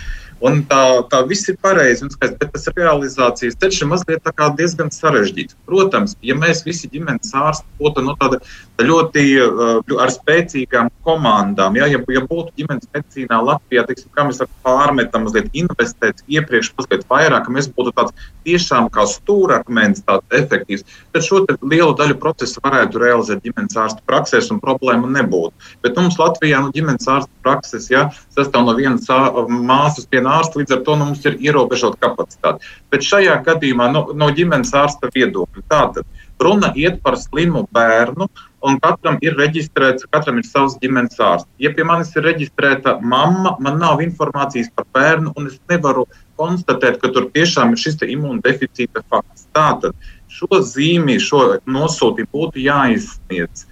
[0.44, 4.28] Un tā, tā viss ir pareizi, bet tas realizācijas ceļš ir mazliet
[4.60, 5.56] diezgan sarežģīts.
[5.66, 8.42] Protams, ja mēs visi ģimenes ārsti būtu no nu, tāda
[8.84, 14.44] ļoti uh, ar spēcīgām komandām, ja, ja, ja būtu ģimenes medicīnā Latvijā, teiksim, kā mēs
[14.66, 21.26] pārmetam, mazliet investēt iepriekš, mazliet vairāk, mēs būtu tāds tiešām kā stūrakmens, tāds efektīvs, tad
[21.26, 25.54] šo lielu daļu procesu varētu realizēt ģimenes ārsta praksēs un problēmu nebūtu.
[25.86, 29.10] Bet mums Latvijā nu, ģimenes ārsta prakses ja, sastāv no vienas
[29.50, 32.76] māsas viena ārsta, līdz ar to nu, mums ir ierobežota kapacitāte.
[32.94, 38.28] Bet šajā gadījumā no, no ģimenes ārsta viedokļa tātad runa iet par slimu bērnu.
[38.66, 41.50] Un katram ir reģistrēts, katram ir savs ģimenes ārsts.
[41.62, 46.08] Ja pie manis ir reģistrēta mamma, man nav informācijas par bērnu, un es nevaru
[46.40, 49.48] konstatēt, ka tur tiešām ir šis imūndeficīta fakts.
[49.56, 49.96] Tātad
[50.32, 53.66] šo zīmi, šo nosūtījumu būtu jāizsniedz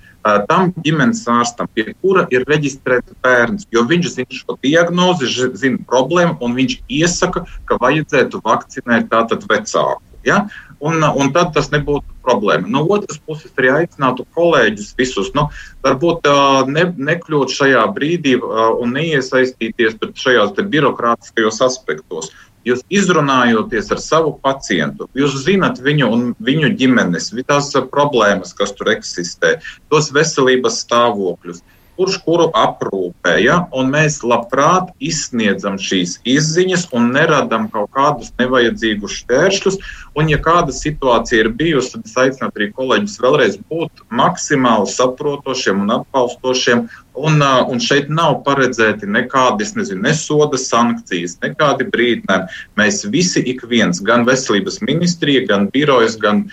[0.48, 5.28] tam ģimenes ārstam, pie kura ir reģistrēts bērns, jo viņš zina šo diagnozi,
[5.60, 10.02] zina problēmu, un viņš iesaka, ka vajadzētu vakcinēt tātad vecāku.
[10.24, 10.46] Ja?
[10.84, 12.68] Un, un tad tas nebūtu problēma.
[12.72, 15.50] No otras puses, arī aicinātu kolēģus visus, nu,
[15.84, 16.28] varbūt
[16.72, 22.32] ne, nekļūt šajā brīdī un neiesaistīties šajos birokrātiskajos aspektos.
[22.64, 28.94] Jūs izrunājoties ar savu pacientu, jūs zinat viņu un viņu ģimenes, tās problēmas, kas tur
[28.96, 29.58] eksistē,
[29.92, 31.64] tos veselības stāvokļus
[31.98, 33.36] kurš kuru aprūpē.
[33.44, 33.64] Ja?
[33.76, 39.80] Un mēs labprāt izsniedzam šīs izziņas un neradam kaut kādus nevajadzīgus šķēršļus.
[40.18, 45.86] Un, ja kāda situācija ir bijusi, tad es aicinātu arī kolēģus vēlreiz būt maksimāli saprotošiem
[45.86, 52.62] un atbalstošiem Un, un šeit nav paredzēti nekādi nezinu, ne soda sankcijas, nekādi brīdinājumi.
[52.80, 56.44] Mēs visi, ik viens, gan veselības ministrija, gan birojas, gan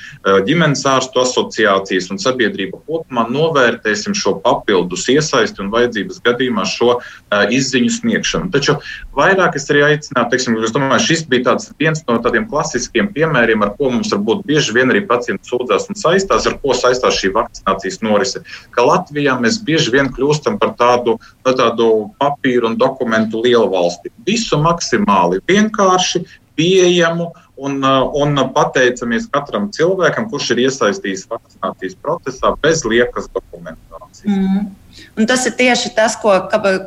[0.47, 7.03] ģimenes ārstu asociācijas un sabiedrība kopumā novērtēsim šo papildus iesaisti un vajadzības gadījumā šo uh,
[7.49, 8.51] izziņu sniegšanu.
[8.53, 8.77] Taču
[9.17, 13.75] vairāk es arī aicinātu, teiksim, es domāju, šis bija viens no tādiem klasiskiem piemēriem, ar
[13.79, 18.01] ko mums varbūt bieži vien arī pacienti sūdzās un saistās, ar ko saistās šī vakcinācijas
[18.05, 18.45] norise.
[18.77, 23.71] Ka Latvijā mēs bieži vien kļūstam kļūstam par tādu, par tādu papīru un dokumentu lielu
[23.71, 24.11] valsti.
[24.27, 26.25] Visu maksimāli vienkārši,
[26.57, 34.27] pieejamu un, un pateicamies katram cilvēkam, kurš ir iesaistīts vakcinācijas procesā bez liekas dokumentācijas.
[34.27, 34.69] Mm.
[35.17, 36.35] Un tas ir tieši tas, ko,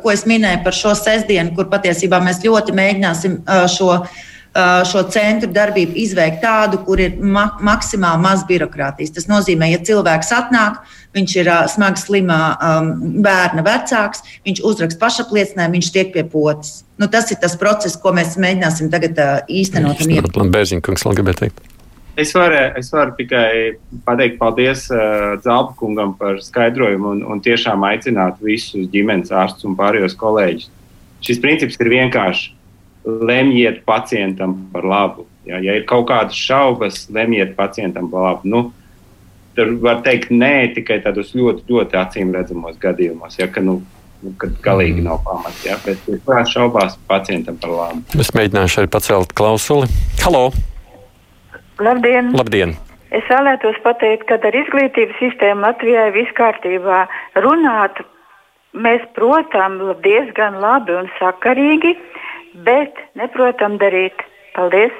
[0.02, 3.40] ko es minēju par šo sestdienu, kur patiesībā mēs ļoti mēģināsim
[3.72, 4.22] šo uh,
[4.54, 9.10] šo centru darbību izveikt tādu, kur ir ma maksimāli maz birokrātijas.
[9.16, 10.78] Tas nozīmē, ja cilvēks atnāk,
[11.14, 12.90] viņš ir uh, smagi slimā um,
[13.24, 16.82] bērna vecāks, viņš uzraksta pašapliecinājumu, viņš tiek pie potes.
[17.00, 20.02] Nu, tas ir tas process, ko mēs mēģināsim tagad uh, īstenot.
[20.54, 21.70] Bērziņkungs, vēl gribētu teikt.
[22.14, 23.74] Es varu, es varu tikai
[24.06, 29.74] pateikt paldies uh, Zāba kungam par skaidrojumu un, un tiešām aicināt visus ģimenes ārstus un
[29.78, 30.68] pārējos kolēģus.
[31.26, 32.52] Šis princips ir vienkāršs
[33.04, 35.26] lemjiet pacientam par labu.
[35.44, 38.48] Ja, ja ir kaut kādas šaubas, lemjiet pacientam par labu.
[38.48, 38.62] Nu,
[39.56, 43.80] tur var teikt nē tikai tādos ļoti, ļoti acīm redzamos gadījumos, ja, ka, nu,
[44.24, 45.56] nu kad galīgi nav pamata.
[45.66, 48.02] Ja, bet kurā šaubās pacientam par labu.
[48.18, 49.90] Es mēģināšu arī pacelt klausuli.
[50.24, 50.48] Halo!
[51.82, 52.32] Labdien!
[52.38, 52.76] Labdien.
[53.14, 57.04] Es vēlētos pateikt, ka ar izglītības sistēmu Latvijā viss kārtībā
[57.44, 58.00] runāt.
[58.74, 61.92] Mēs, protams, diezgan labi un sakarīgi,
[62.54, 64.22] bet neprotam darīt.
[64.54, 64.94] Paldies!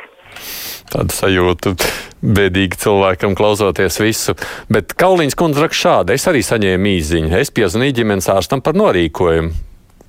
[0.90, 1.74] Tāda sajūta
[2.22, 4.34] bēdīgi cilvēkam klausoties visu.
[4.72, 7.32] Bet Kauliņš kundze raksta šādi: Es arī saņēmu īziņu.
[7.38, 9.54] Es piezvanīju ģimenes ārstam par norīkojumu.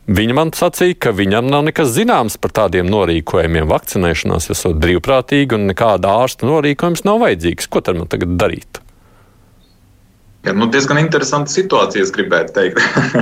[0.06, 3.66] Viņa man sacīja, ka viņam nav nekas zināms par tādiem norīkojumiem.
[3.72, 7.70] Vakcinēšanās esot brīvprātīgi un nekāda ārsta norīkojums nav vajadzīgs.
[7.74, 8.85] Ko tad man tagad darīt?
[10.46, 12.82] Ja, nu, diezgan interesanta situācija, gribētu teikt.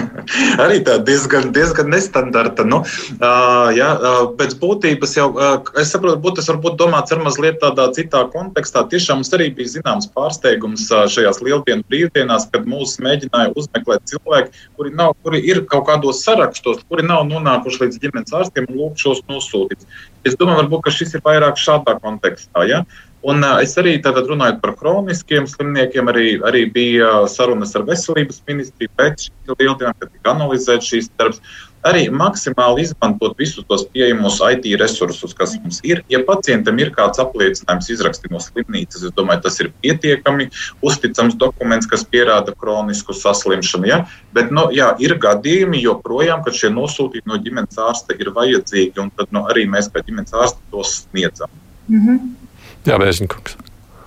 [0.63, 2.65] Arī tā diezgan, diezgan nestandarta.
[2.67, 7.21] Nu, uh, ja, uh, pēc būtības jau, uh, es saprotu, būt, tas varbūt domāts ar
[7.23, 8.83] mazliet tādā citā kontekstā.
[8.91, 14.67] Tiešām mums arī bija zināms pārsteigums uh, šajās lieldienu brīvdienās, kad mūs mēģināja uzmeklēt cilvēki,
[14.75, 18.99] kuri, nav, kuri ir kaut kādos sarakstos, kuri nav nonākuši līdz ģimenes ārstiem un lūk
[18.99, 19.87] šos nosūtīt.
[20.27, 22.67] Es domāju, varbūt, šis ir vairāk šādā kontekstā.
[22.67, 22.83] Ja?
[23.23, 28.91] Un es arī tātad runāju par kroniskiem slimniekiem, arī, arī bija sarunas ar veselības ministriju
[28.99, 31.39] pēc šīm lieldienām, kad tika analizēts šīs darbs.
[31.83, 35.99] arī maksimāli izmantot visus tos pieejamos IT resursus, kas mums ir.
[36.11, 40.47] Ja pacientam ir kāds apliecinājums izrakstīt no slimnīcas, es domāju, tas ir pietiekami
[40.81, 43.89] uzticams dokuments, kas pierāda kronisku saslimšanu.
[43.91, 43.99] Ja?
[44.31, 49.11] Bet nu, jā, ir gadījumi joprojām, kad šie nosūtījumi no ģimenes ārsta ir vajadzīgi, un
[49.17, 51.51] tad nu, arī mēs kā ģimenes ārsti tos sniedzam.
[51.91, 52.42] Mm -hmm.
[52.87, 53.59] Jā, Bērziņkungs.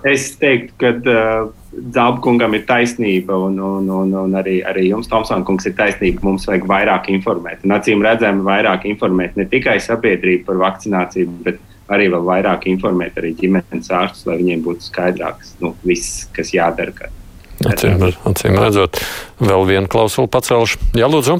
[0.07, 1.47] Es teiktu, ka uh,
[1.93, 6.23] Zābkungam ir taisnība, un, un, un, un arī, arī jums, Tomsona kungs, ir taisnība.
[6.25, 7.65] Mums vajag vairāk informēt.
[7.65, 11.61] Un acīm redzami, vairāk informēt ne tikai sabiedrību par vakcināciju, bet
[11.93, 16.93] arī vēl vairāk informēt arī ģimenes ārstus, lai viņiem būtu skaidrāks nu, viss, kas jādara.
[16.95, 17.13] Kad,
[17.73, 19.01] acīm, acīm redzot,
[19.41, 20.81] vēl vienu klausulu pacelšu.
[20.97, 21.39] Jā, lūdzu!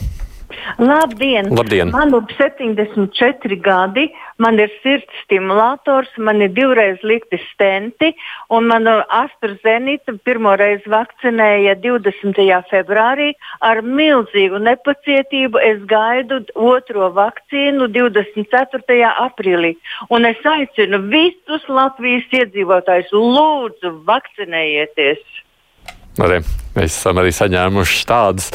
[0.79, 1.49] Labdien!
[1.57, 1.91] Labdien.
[1.91, 8.13] Man ir 74 gadi, man ir sirds stimulators, man ir divreiz likti stenti,
[8.49, 12.43] un man AstraZeneca pirmo reizi vakcinēja 20.
[12.71, 13.31] februārī.
[13.61, 18.99] Ar milzīgu nepacietību es gaidu otro vakcīnu 24.
[19.27, 19.75] aprīlī.
[20.09, 25.36] Un es aicinu visus Latvijas iedzīvotājus, lūdzu, vakcinējieties!
[26.23, 26.39] Arī
[26.77, 28.49] mēs esam arī saņēmuši tādas.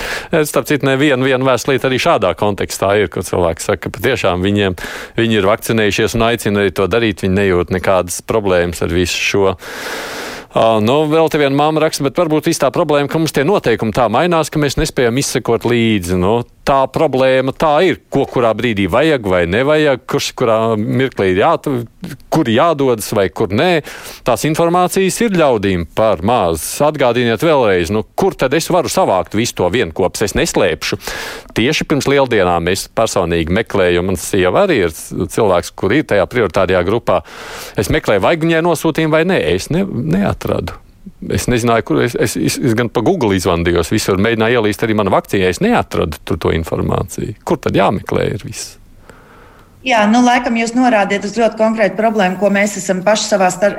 [0.48, 4.78] Starp citu, nevienu vienu vēstulīti arī šādā kontekstā ir, kur cilvēki saka, ka patiešām viņiem
[5.18, 7.22] viņi ir vakcinējušies un aicina arī to darīt.
[7.26, 9.46] Viņi nejūt nekādas problēmas ar visu šo.
[9.52, 13.94] Uh, nu, vēl te viena māma raksta, bet varbūt tā problēma, ka mums tie noteikumi
[13.96, 16.18] tā mainās, ka mēs nespējam izsekot līdzi.
[16.20, 18.00] Nu, tā problēma tā ir.
[18.12, 21.52] Ko kurā brīdī vajag vai nevajag, kurš kurā mirklī ir jā,
[22.32, 23.70] kur jādodas vai kur nē.
[24.26, 26.64] Tās informācijas ir ļaudīm par maz.
[26.84, 30.26] Atgādiniet vēlreiz, nu, kur tad es varu savākt visu to vienkopus.
[30.28, 31.00] Es neslēpšu.
[31.56, 36.28] Tieši pirms lieldienām es personīgi meklēju, un mans sieva arī ir cilvēks, kur ir tajā
[36.30, 37.22] prioritārajā grupā.
[37.78, 40.78] Es meklēju, vai viņai nosūtījumu vai nē, es ne, neatradu.
[41.34, 44.94] Es nezināju, kur es, es, es, es gan pa Google izvandījos, visur mēģināju ielīst arī
[44.98, 45.48] manu vakcīnu.
[45.50, 47.34] Es neatradu tur to informāciju.
[47.46, 48.76] Kur tad jāmeklē ir viss?
[49.82, 53.72] Jā, nu, laikam jūs norādījat uz ļoti konkrētu problēmu, ko mēs esam paši savā, star,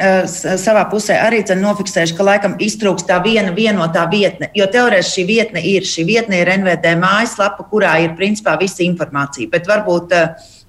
[0.60, 4.50] savā pusē arī nofiksējuši, ka laikam iztrūkst tā viena vienotā vietne.
[4.52, 9.48] Jo teorētiski šī vietne ir, šī vietne ir NVD mājaslapa, kurā ir principā visa informācija.
[9.54, 10.12] Bet varbūt,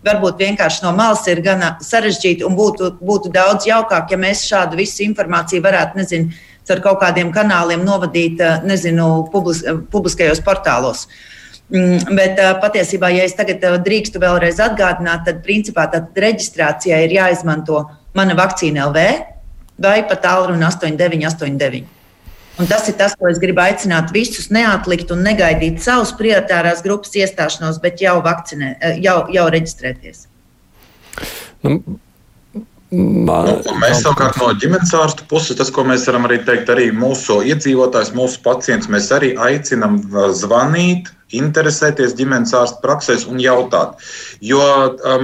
[0.05, 4.79] varbūt vienkārši no malas ir gan sarežģīti un būtu, būtu daudz jaukāk, ja mēs šādu
[4.81, 6.35] visu informāciju varētu, nezinu,
[6.71, 11.07] ar kaut kādiem kanāliem novadīt, eh, nezinu, publis, eh, publiskajos portālos.
[11.71, 17.17] Mm, bet eh, patiesībā, ja es tagad drīkstu vēlreiz atgādināt, tad principā tā reģistrācijai ir
[17.19, 17.85] jāizmanto
[18.15, 19.27] mana vakcīna LV
[19.79, 21.85] vai pat tālruni 8989.
[22.61, 27.17] Un tas ir tas, ko es gribu aicināt visus neatlikt un negaidīt savus prioritārās grupas
[27.19, 30.29] iestāšanos, bet jau vakcinē, jau, jau reģistrēties.
[31.67, 31.81] Nu,
[32.95, 36.91] Man, nu, mēs savukārt no ģimenes ārsta puses, tas, ko mēs varam arī teikt, arī
[36.95, 39.97] mūsu iedzīvotājs, mūsu pacients, mēs arī aicinām
[40.39, 41.11] zvanīt
[41.41, 44.01] interesēties ģimenes ārsta praksēs un jautāt.
[44.45, 44.63] Jo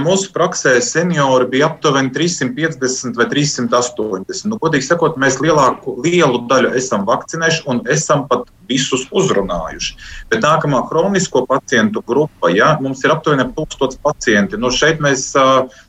[0.01, 4.47] mūsu praksē seniori bija aptuveni 350 vai 380.
[4.51, 9.97] Nu, godīgi sakot, mēs lielāku, lielu daļu esam vakcinējuši un esam pat visus uzrunājuši.
[10.31, 14.59] Bet nākamā kronisko pacientu grupa, ja, mums ir aptuveni 1000 pacienti.
[14.61, 15.31] Nu, šeit mēs,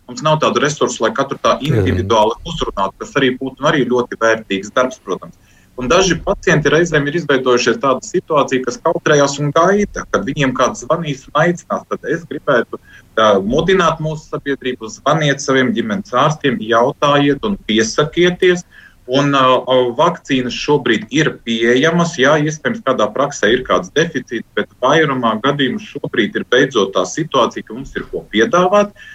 [0.09, 4.21] mums nav tādu resursu, lai katru tā individuāli uzrunātu, kas arī būtu nu, arī ļoti
[4.23, 5.39] vērtīgs darbs, protams.
[5.83, 10.85] Un daži pacienti reizēm ir izveidojušies tāda situācija, kas kautrējās un gaida, kad viņiem kāds
[10.85, 11.81] zvanīs un aicinās.
[11.91, 12.79] Tad es gribētu
[13.19, 18.63] tā, mudināt mūsu sabiedrību, zvaniet saviem ģimenes ārstiem, jautājiet un piesakieties.
[19.11, 22.15] Un uh, vakcīnas šobrīd ir pieejamas.
[22.23, 27.67] Jā, iespējams, kādā praksē ir kāds deficīts, bet vairumā gadījumu šobrīd ir beidzot tā situācija,
[27.67, 28.95] ka mums ir ko piedāvāt.
[28.95, 29.11] Uh,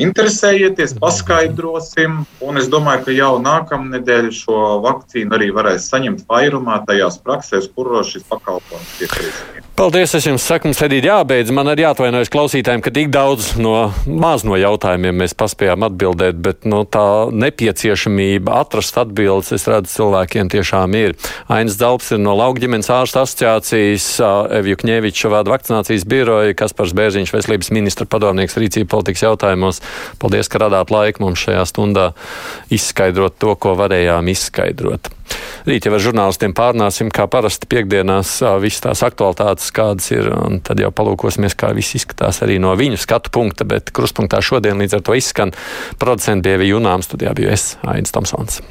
[0.00, 7.20] Interesējieties, paskaidrosim, un es domāju, ka jau nākamnedēļ šo vakcīnu arī varēs saņemt vairumā tajās
[7.24, 9.66] praksēs, kuros šis pakalpojums tiek risinājums.
[9.80, 11.48] Paldies, es jums saku, mums arī jābeidz.
[11.56, 16.66] Man arī jāatvainojas klausītājiem, ka tik daudz no maz no jautājumiem mēs paspējām atbildēt, bet
[16.68, 21.16] no tā nepieciešamība atrast atbildes, es redzu, cilvēkiem tiešām ir.
[21.48, 24.10] Ainas Dalps ir no Laukģimenes ārsta asociācijas,
[24.60, 29.80] Evju Kņēviča vada vakcinācijas biroja, Kaspars Bērziņš, veselības ministra padomnieks rīcība politikas jautājumos.
[30.20, 32.10] Paldies, ka radāt laiku mums šajā stundā
[32.72, 35.12] izskaidrot to, ko varējām izskaidrot.
[35.68, 40.82] Rīt jau ar žurnālistiem pārnāsim, kā parasti piekdienās, visas tās aktualitātes, kādas ir, un tad
[40.82, 45.06] jau palūkosimies, kā viss izskatās arī no viņu skatu punkta, bet kruspunktā šodien līdz ar
[45.06, 45.54] to izskan
[46.00, 48.62] producenti bija Junām, studijā bija es, Ains Tomsons.